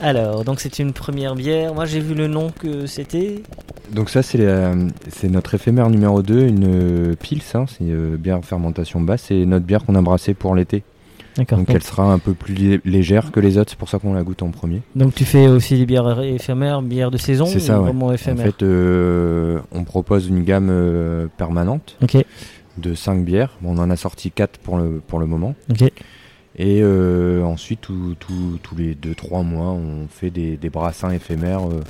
[0.06, 1.74] Alors, donc c'est une première bière.
[1.74, 3.42] Moi j'ai vu le nom que c'était.
[3.92, 4.46] Donc ça c'est
[5.08, 9.44] c'est notre éphémère numéro 2, une euh, Pils, hein, c'est une bière fermentation basse, c'est
[9.46, 10.84] notre bière qu'on a brassée pour l'été.
[11.36, 11.58] D'accord.
[11.58, 13.98] Donc Donc, elle sera un peu plus lé- légère que les autres, c'est pour ça
[13.98, 14.80] qu'on la goûte en premier.
[14.94, 17.86] donc tu fais aussi des bières éphémères, bières de saison C'est ou ça, ouais.
[17.86, 22.16] vraiment En éphémères fait, euh, on propose une gamme euh, permanente Ok,
[22.78, 23.50] de 5 bières.
[23.60, 25.54] Bon, on en a sorti 4 pour le, pour le moment.
[25.70, 25.90] ok.
[26.58, 31.82] Et euh, ensuite, tous les 2-3 mois, on fait des, des brassins éphémères euh,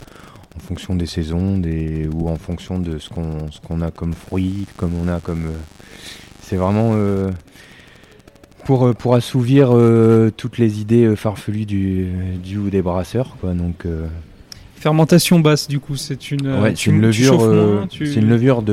[0.57, 1.63] en fonction des saisons
[2.13, 5.47] ou en fonction de ce qu'on a comme fruits, comme on a comme...
[5.47, 5.59] euh,
[6.41, 6.95] c'est vraiment
[8.65, 9.71] pour, pour assouvir
[10.37, 12.09] toutes les idées farfelues du,
[12.41, 13.37] du ou des brasseurs.
[13.41, 13.53] Quoi.
[13.53, 13.85] Donc,
[14.79, 16.47] Fermentation basse, du coup, c'est une.
[16.47, 18.73] euh, ouais, tu- c'est une tu levure, chauffes euh, moins, tu- c'est une levure de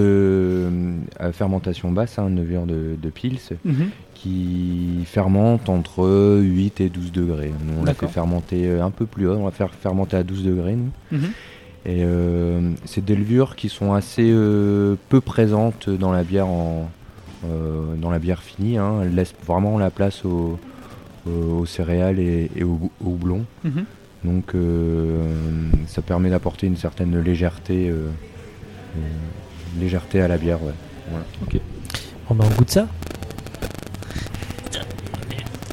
[1.22, 3.88] euh, fermentation basse, hein, une levure de, de pils Mhm.
[4.14, 7.52] qui fermente entre 8 et 12 degrés.
[7.66, 10.24] Nous, on la fait fermenter euh, un peu plus haut, on va faire fermenter à
[10.24, 10.76] 12 degrés.
[10.76, 10.92] Nous.
[11.18, 11.30] Mhm.
[11.86, 16.90] Et euh, c'est des levures qui sont assez euh, peu présentes dans la bière en,
[17.46, 18.78] euh, dans la bière finie.
[18.78, 19.00] hein.
[19.04, 20.60] Elles laissent vraiment la place au-
[21.28, 23.46] au- aux céréales et, et au, au houblon.
[23.64, 23.86] Mhm.
[24.24, 25.26] Donc euh,
[25.88, 28.08] ça permet d'apporter une certaine légèreté, euh,
[28.98, 29.00] euh,
[29.80, 30.62] légèreté à la bière.
[30.64, 30.72] Ouais.
[31.10, 31.26] Voilà.
[32.30, 32.88] Bon bah on goûte ça.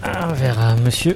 [0.02, 1.14] Un verre à monsieur.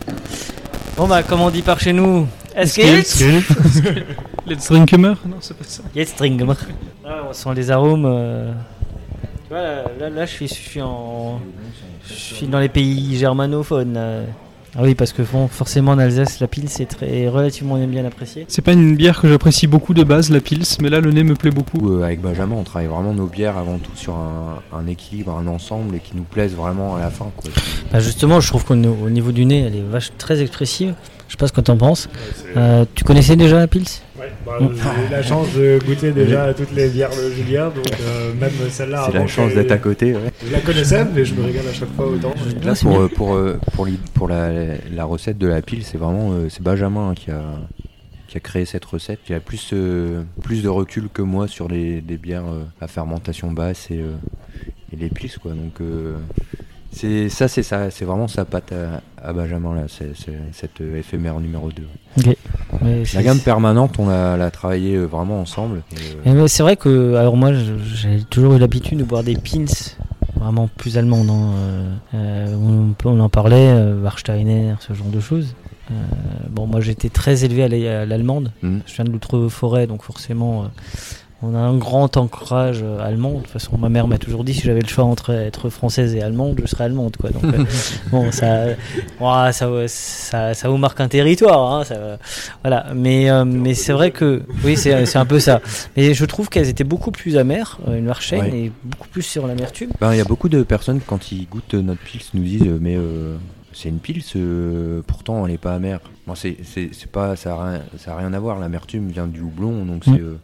[0.96, 2.78] Bon bah comme on dit par chez nous, est-ce
[3.18, 5.82] que Let's Drinkemer Non, c'est pas ça.
[6.16, 6.56] Trinken wir.
[7.04, 8.04] Ah, on sent les arômes.
[8.06, 8.52] euh,
[9.48, 11.40] Tu vois, là, là, là, je, suis, je, suis en,
[12.06, 13.94] je suis dans les pays germanophones.
[13.94, 14.20] là.
[14.76, 18.44] Ah oui, parce que bon, forcément en Alsace, la pile c'est très relativement bien apprécié.
[18.48, 21.22] C'est pas une bière que j'apprécie beaucoup de base, la Pils, mais là le nez
[21.22, 21.92] me plaît beaucoup.
[21.92, 25.46] Euh, avec Benjamin, on travaille vraiment nos bières avant tout sur un, un équilibre, un
[25.46, 27.30] ensemble et qui nous plaise vraiment à la fin.
[27.36, 27.50] Quoi.
[27.92, 30.94] Bah, justement, je trouve qu'au au niveau du nez, elle est vache, très expressive.
[31.34, 32.08] Je sais pas ce que t'en penses.
[32.56, 33.82] Euh, tu connaissais déjà la pils?
[34.16, 37.70] Ouais, bah, j'ai eu la chance de goûter déjà à toutes les bières de Julien,
[37.74, 39.08] donc euh, même celle-là.
[39.10, 40.12] C'est la chance d'être à côté.
[40.12, 40.30] ouais.
[40.46, 42.32] Je la connaissais, mais je me régale à chaque fois autant.
[42.62, 44.52] Là, pour, pour, euh, pour, pour la,
[44.94, 47.42] la recette de la pile, c'est vraiment c'est Benjamin qui, a,
[48.28, 51.66] qui a créé cette recette, qui a plus, euh, plus de recul que moi sur
[51.66, 52.44] les, les bières
[52.80, 54.12] à fermentation basse et, euh,
[54.92, 55.36] et les piles.
[55.42, 55.50] Quoi.
[55.50, 56.14] Donc, euh,
[56.92, 60.80] c'est ça, c'est ça, c'est vraiment sa patte à, à Benjamin, là, c'est, c'est cette
[60.80, 61.82] euh, éphémère numéro 2.
[62.82, 65.82] Mais La gamme permanente, on l'a, l'a travaillé euh, vraiment ensemble.
[65.92, 69.22] et, euh, Et ouais, c'est vrai que, alors moi, j'ai toujours eu l'habitude de boire
[69.22, 69.64] des pins
[70.36, 71.30] vraiment plus allemandes.
[71.30, 73.72] hein, on, en parlait,
[74.02, 75.54] Warsteiner, ce genre de choses.
[75.90, 75.94] Euh,
[76.48, 78.52] bon, moi j'étais très élevé à la- à l'allemande.
[78.62, 78.80] Mhm.
[78.86, 80.66] Je viens de l'outre-forêt, donc forcément, euh,
[81.44, 83.34] on a un grand ancrage euh, allemand.
[83.34, 86.14] De toute façon, ma mère m'a toujours dit si j'avais le choix entre être française
[86.14, 87.16] et allemande, je serais allemande.
[87.16, 87.30] Quoi.
[87.30, 87.64] Donc, euh,
[88.10, 88.66] bon, ça,
[89.20, 91.72] ouah, ça, ça, ça vous marque un territoire.
[91.72, 92.18] Hein, ça,
[92.62, 92.86] voilà.
[92.94, 95.60] Mais, euh, mais c'est vrai que, oui, c'est un peu ça.
[95.96, 98.50] Mais je trouve qu'elles étaient beaucoup plus amères, une Warstein, Ouais.
[98.58, 99.90] et beaucoup plus sur l'amertume.
[100.00, 102.96] Ben, Il y a beaucoup de personnes, quand ils goûtent notre pils, nous disent Mais
[103.74, 106.00] c'est une pils, euh, pourtant elle n'est pas amère.
[106.26, 106.56] Bon, c'est,
[107.12, 107.50] pas, ça
[108.06, 108.58] n'a rien, à voir.
[108.58, 109.84] L'amertume vient du houblon.
[109.84, 110.38] Donc c'est, c'est, euh,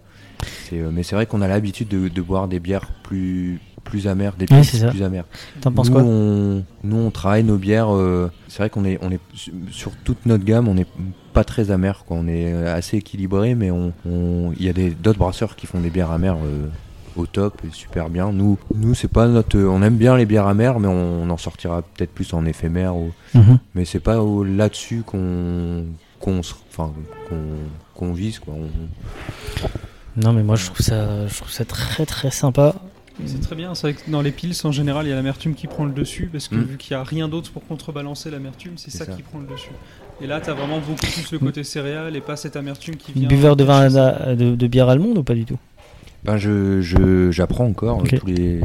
[0.73, 4.47] mais c'est vrai qu'on a l'habitude de, de boire des bières plus, plus amères, des
[4.63, 4.89] ça.
[4.89, 5.25] plus amères.
[5.61, 7.95] T'en penses nous, quoi on, nous, on travaille nos bières.
[7.95, 10.87] euh, c'est vrai qu'on est, on est su- sur toute notre gamme, on n'est
[11.33, 12.05] pas très amer.
[12.07, 12.17] Quoi.
[12.19, 13.93] On est assez équilibré, mais on,
[14.59, 16.37] il y a des, d'autres brasseurs qui font des bières amères.
[16.45, 16.67] euh,
[17.17, 18.31] au top et super bien.
[18.31, 19.59] Nous, nous c'est pas notre.
[19.59, 22.95] On aime bien les bières amères, mais on, en sortira peut-être plus en éphémère.
[22.95, 23.59] Ou, Mhm.
[23.75, 24.17] mais c'est pas
[24.47, 25.87] là-dessus qu'on
[26.21, 26.93] qu'on enfin,
[27.29, 27.37] qu'on
[27.97, 28.39] qu'on vise.
[28.39, 28.55] Quoi.
[28.57, 29.67] On-
[30.17, 32.75] Non, mais moi je trouve ça, je trouve ça très très sympa.
[33.27, 35.55] C'est très bien, c'est vrai que dans les Pils, en général, il y a l'amertume
[35.55, 36.63] qui prend le dessus, parce que Mm.
[36.65, 39.13] vu qu'il n'y a rien d'autre pour contrebalancer l'amertume, c'est C'est ça, ça.
[39.13, 39.71] qui prend le dessus.
[40.23, 43.13] Et là, tu as vraiment beaucoup plus le côté céréal et pas cette amertume qui
[43.13, 43.29] vient.
[43.29, 43.89] Buveur de, vin,
[44.35, 45.59] de, de bière allemande ou pas du tout?
[46.25, 48.61] Ben je, je- j'apprends encore tous les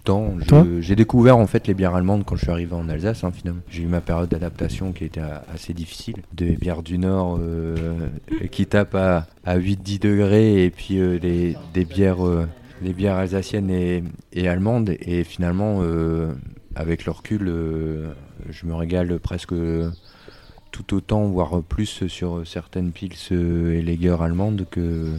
[0.00, 0.64] tout le temps.
[0.80, 3.60] J'ai découvert en fait les bières allemandes quand je suis arrivé en Alsace hein, finalement.
[3.70, 5.22] J'ai eu ma période d'adaptation qui était
[5.52, 6.16] assez difficile.
[6.32, 8.08] Des bières du Nord euh,
[8.50, 12.46] qui tapent à, à 8-10 degrés et puis euh, les, des bières euh,
[12.80, 16.32] les bières alsaciennes et, et allemandes et finalement euh,
[16.74, 17.52] avec le recul
[18.50, 19.54] je me régale presque
[20.72, 25.10] tout autant voire plus sur certaines pils euh, et lagers allemandes que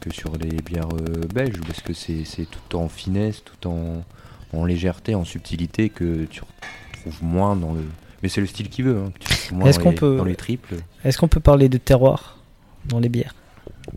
[0.00, 4.02] que sur les bières euh, belges parce que c'est tout en finesse, tout en,
[4.54, 6.40] en légèreté, en subtilité que tu
[6.94, 7.82] retrouves moins dans le.
[8.22, 9.96] Mais c'est le style qui veut, hein, que tu retrouves moins Est-ce dans, qu'on les,
[9.96, 10.76] peut- dans les triples.
[11.04, 12.38] Est-ce qu'on peut parler de terroir
[12.86, 13.34] dans les bières?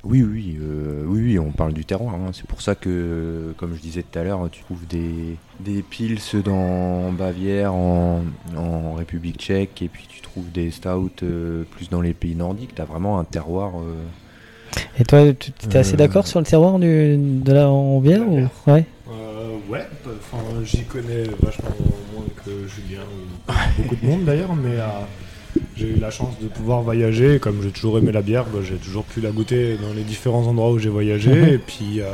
[0.03, 2.15] Oui, oui, euh, oui, oui, on parle du terroir.
[2.15, 2.31] hein.
[2.33, 6.17] C'est pour ça que, comme je disais tout à l'heure, tu trouves des, des pils
[6.43, 8.23] dans Bavière, en,
[8.57, 12.73] en République tchèque, et puis tu trouves des stouts euh, plus dans les pays nordiques.
[12.75, 13.73] Tu as vraiment un terroir.
[13.77, 17.99] euh, Et toi, tu es assez Euh, d'accord sur le terroir du, de la en
[17.99, 18.47] bière ou...
[18.67, 18.85] Ouais.
[19.11, 21.69] Euh, ouais, enfin, j'y connais vachement
[22.13, 26.47] moins que Julien ou beaucoup de monde d'ailleurs, mais euh, j'ai eu la chance de
[26.47, 27.37] pouvoir voyager.
[27.39, 30.47] Comme j'ai toujours aimé la bière, bah, j'ai toujours pu la goûter dans les différents
[30.47, 31.31] endroits où j'ai voyagé.
[31.53, 32.11] Et puis, euh,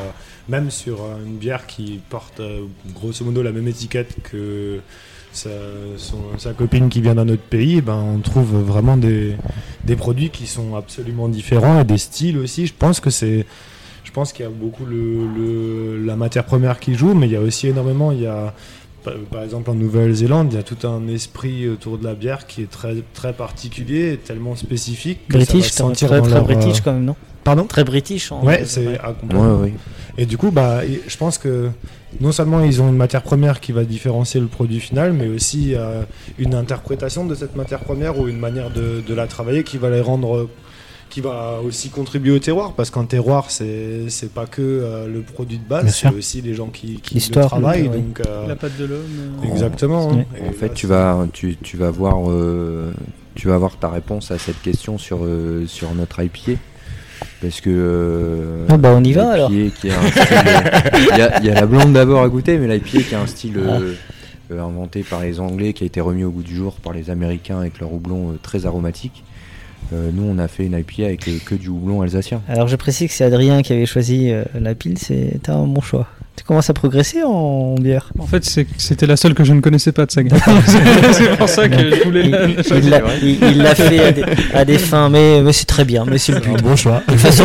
[0.49, 2.61] même sur euh, une bière qui porte euh,
[2.93, 4.79] grosso modo la même étiquette que
[5.31, 5.49] sa,
[6.57, 9.35] copine qui vient d'un autre pays, ben, on trouve vraiment des,
[9.83, 12.65] des produits qui sont absolument différents et des styles aussi.
[12.67, 13.45] Je pense que c'est.
[14.03, 17.33] Je pense qu'il y a beaucoup le, le- la matière première qui joue, mais il
[17.33, 18.11] y a aussi énormément.
[18.11, 18.55] Il y a,
[19.03, 22.61] par, exemple, en Nouvelle-Zélande, il y a tout un esprit autour de la bière qui
[22.61, 25.19] est très, très particulier et tellement spécifique.
[25.27, 27.15] que ça va British, sentir très, très leur, british euh, quand même, non?
[27.43, 27.65] Pardon?
[27.65, 28.31] Très british.
[28.31, 28.43] En...
[28.43, 29.61] Ouais, c'est à comprendre.
[29.61, 29.73] Ouais, ouais.
[30.17, 31.69] Et du coup, bah, je pense que
[32.19, 35.75] non seulement ils ont une matière première qui va différencier le produit final, mais aussi
[35.75, 36.01] euh,
[36.37, 39.89] une interprétation de cette matière première ou une manière de, de la travailler qui va
[39.89, 40.49] les rendre,
[41.09, 45.21] qui va aussi contribuer au terroir, parce qu'un terroir, c'est c'est pas que euh, le
[45.21, 47.83] produit de base, c'est aussi les gens qui, qui le travaillent.
[47.89, 47.89] le-.
[47.97, 48.99] Donc, euh, La patte de l'homme.
[49.43, 50.11] euh, exactement.
[50.13, 52.91] Et En fait, là, tu vas, tu, tu vas voir, euh,
[53.35, 56.59] tu vas voir ta réponse à cette question sur euh, sur notre IPA,
[57.41, 57.69] parce que.
[57.73, 59.49] euh, Ah bah, on y va, alors.
[59.49, 62.29] qui a un style, euh, Il y, a- il y a la blonde d'abord à
[62.29, 63.93] goûter, mais l'IPA qui a un style euh,
[64.51, 67.09] euh, inventé par les Anglais, qui a été remis au goût du jour par les
[67.09, 69.23] Américains avec leur houblon euh, très aromatique.
[69.93, 72.41] Euh, nous, on a fait une IPA avec euh, que du houblon alsacien.
[72.47, 75.81] Alors je précise que c'est Adrien qui avait choisi euh, la pile, c'est un bon
[75.81, 76.07] choix.
[76.35, 78.13] Tu commences à progresser en bière?
[78.17, 78.45] En fait,
[78.77, 80.39] c'était la seule que je ne connaissais pas de sa gamme.
[81.11, 82.91] c'est pour ça que je voulais Il la, il choisir.
[82.91, 84.23] l'a il- il l'a fait à des,
[84.53, 86.61] à des fins, mais, mais c'est très bien, mais c'est le but.
[86.63, 87.01] bon choix.
[87.07, 87.43] De toute façon,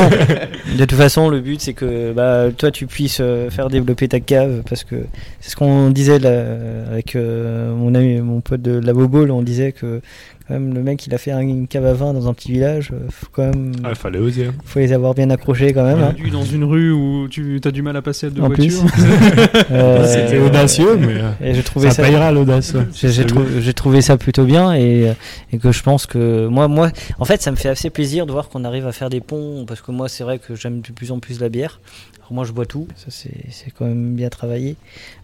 [0.78, 4.20] de toute façon, le but c'est que bah, toi tu puisses euh, faire développer ta
[4.20, 4.96] cave parce que
[5.40, 6.44] c'est ce qu'on disait là,
[6.92, 10.02] avec euh, mon ami, mon pote de la Bobo, là, on disait que
[10.50, 12.90] même le mec il a fait un- une cave à vin dans un petit village,
[12.92, 14.46] euh, faut quand même, Ah, il fallait oser.
[14.46, 14.54] hein.
[14.64, 15.98] faut les avoir bien accrochés quand même.
[16.00, 16.12] hein.
[16.14, 18.82] Perdu dans une rue où tu as du mal à passer à deux En voitures.
[19.70, 22.74] Euh, C'était audacieux, mais euh, Et j'ai trouvé ça ça, payera l'audace.
[22.94, 25.12] j'ai j'ai trou- j'ai trouvé ça plutôt bien et,
[25.52, 28.32] et que je pense que moi, moi, en fait, ça me fait assez plaisir de
[28.32, 30.92] voir qu'on arrive à faire des ponts parce que moi, c'est vrai que j'aime de
[30.92, 31.80] plus en plus la bière.
[32.24, 34.76] Alors moi, je bois tout, ça c'est c'est quand même bien travaillé.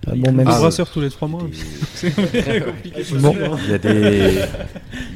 [0.09, 1.43] Euh, bon, même Ah, si- brasseur tous les trois mois.
[1.51, 1.57] Des-
[1.95, 3.03] C'est compliqué.
[3.21, 3.35] Bon.
[3.65, 4.35] Il y a des,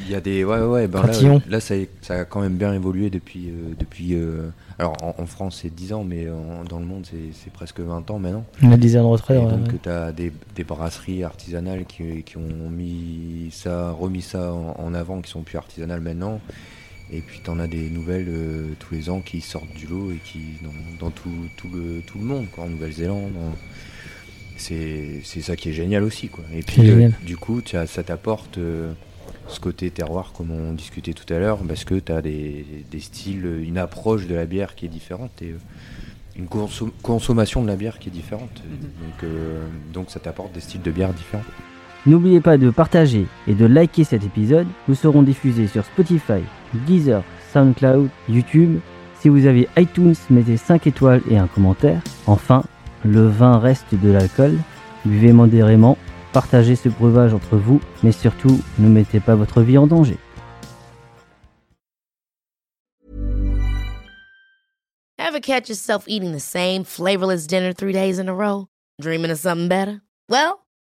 [0.07, 1.03] il y a des, ouais, ouais, ben
[1.49, 4.15] là, ça, ça a quand même bien évolué depuis, euh, depuis.
[4.15, 7.81] euh, alors en, en France c'est 10 ans, mais en- dans le monde c'est presque
[7.81, 8.45] 20 ans maintenant.
[8.63, 9.37] on a 10 ans de retrait.
[9.37, 9.79] Ouais, donc ouais.
[9.83, 14.95] tu as des, des brasseries artisanales qui, qui ont mis ça, remis ça en, en
[14.95, 16.41] avant, qui sont plus artisanales maintenant.
[17.13, 20.11] Et puis tu en as des nouvelles euh, tous les ans qui sortent du lot
[20.13, 23.33] et qui dans, dans tout, tout le, tout le monde, quoi, en Nouvelle-Zélande.
[23.37, 23.55] en-
[24.57, 26.29] C'est c'est ça qui est génial aussi.
[26.29, 26.45] Quoi.
[26.55, 26.95] Et puis euh,
[27.27, 28.93] du coup as- ça t'apporte euh,
[29.49, 33.01] ce côté terroir comme on discutait tout à l'heure, parce que tu as des, des
[33.01, 35.33] styles, une approche de la bière qui est différente.
[35.43, 35.59] Et, euh,
[36.37, 38.61] une consom- consommation de la bière qui est différente.
[38.65, 41.45] Donc, euh, donc ça t'apporte des styles de bière différents.
[42.07, 44.67] N'oubliez pas de partager et de liker cet épisode.
[44.89, 46.43] Nous serons diffusés sur Spotify,
[46.87, 48.81] Deezer, SoundCloud, YouTube.
[49.19, 52.03] Si vous avez iTunes, mettez 5 étoiles et un commentaire.
[52.27, 52.63] Enfin,
[53.07, 54.59] le vin reste de l'alcool.
[55.07, 55.97] Buvez modérément,
[56.35, 60.19] partagez ce breuvage entre vous, mais surtout, ne mettez pas votre vie en danger.
[65.19, 68.67] Ever catch yourself eating the same flavorless dinner three days in a row?
[69.01, 70.03] Dreaming of something better?
[70.29, 70.64] Well,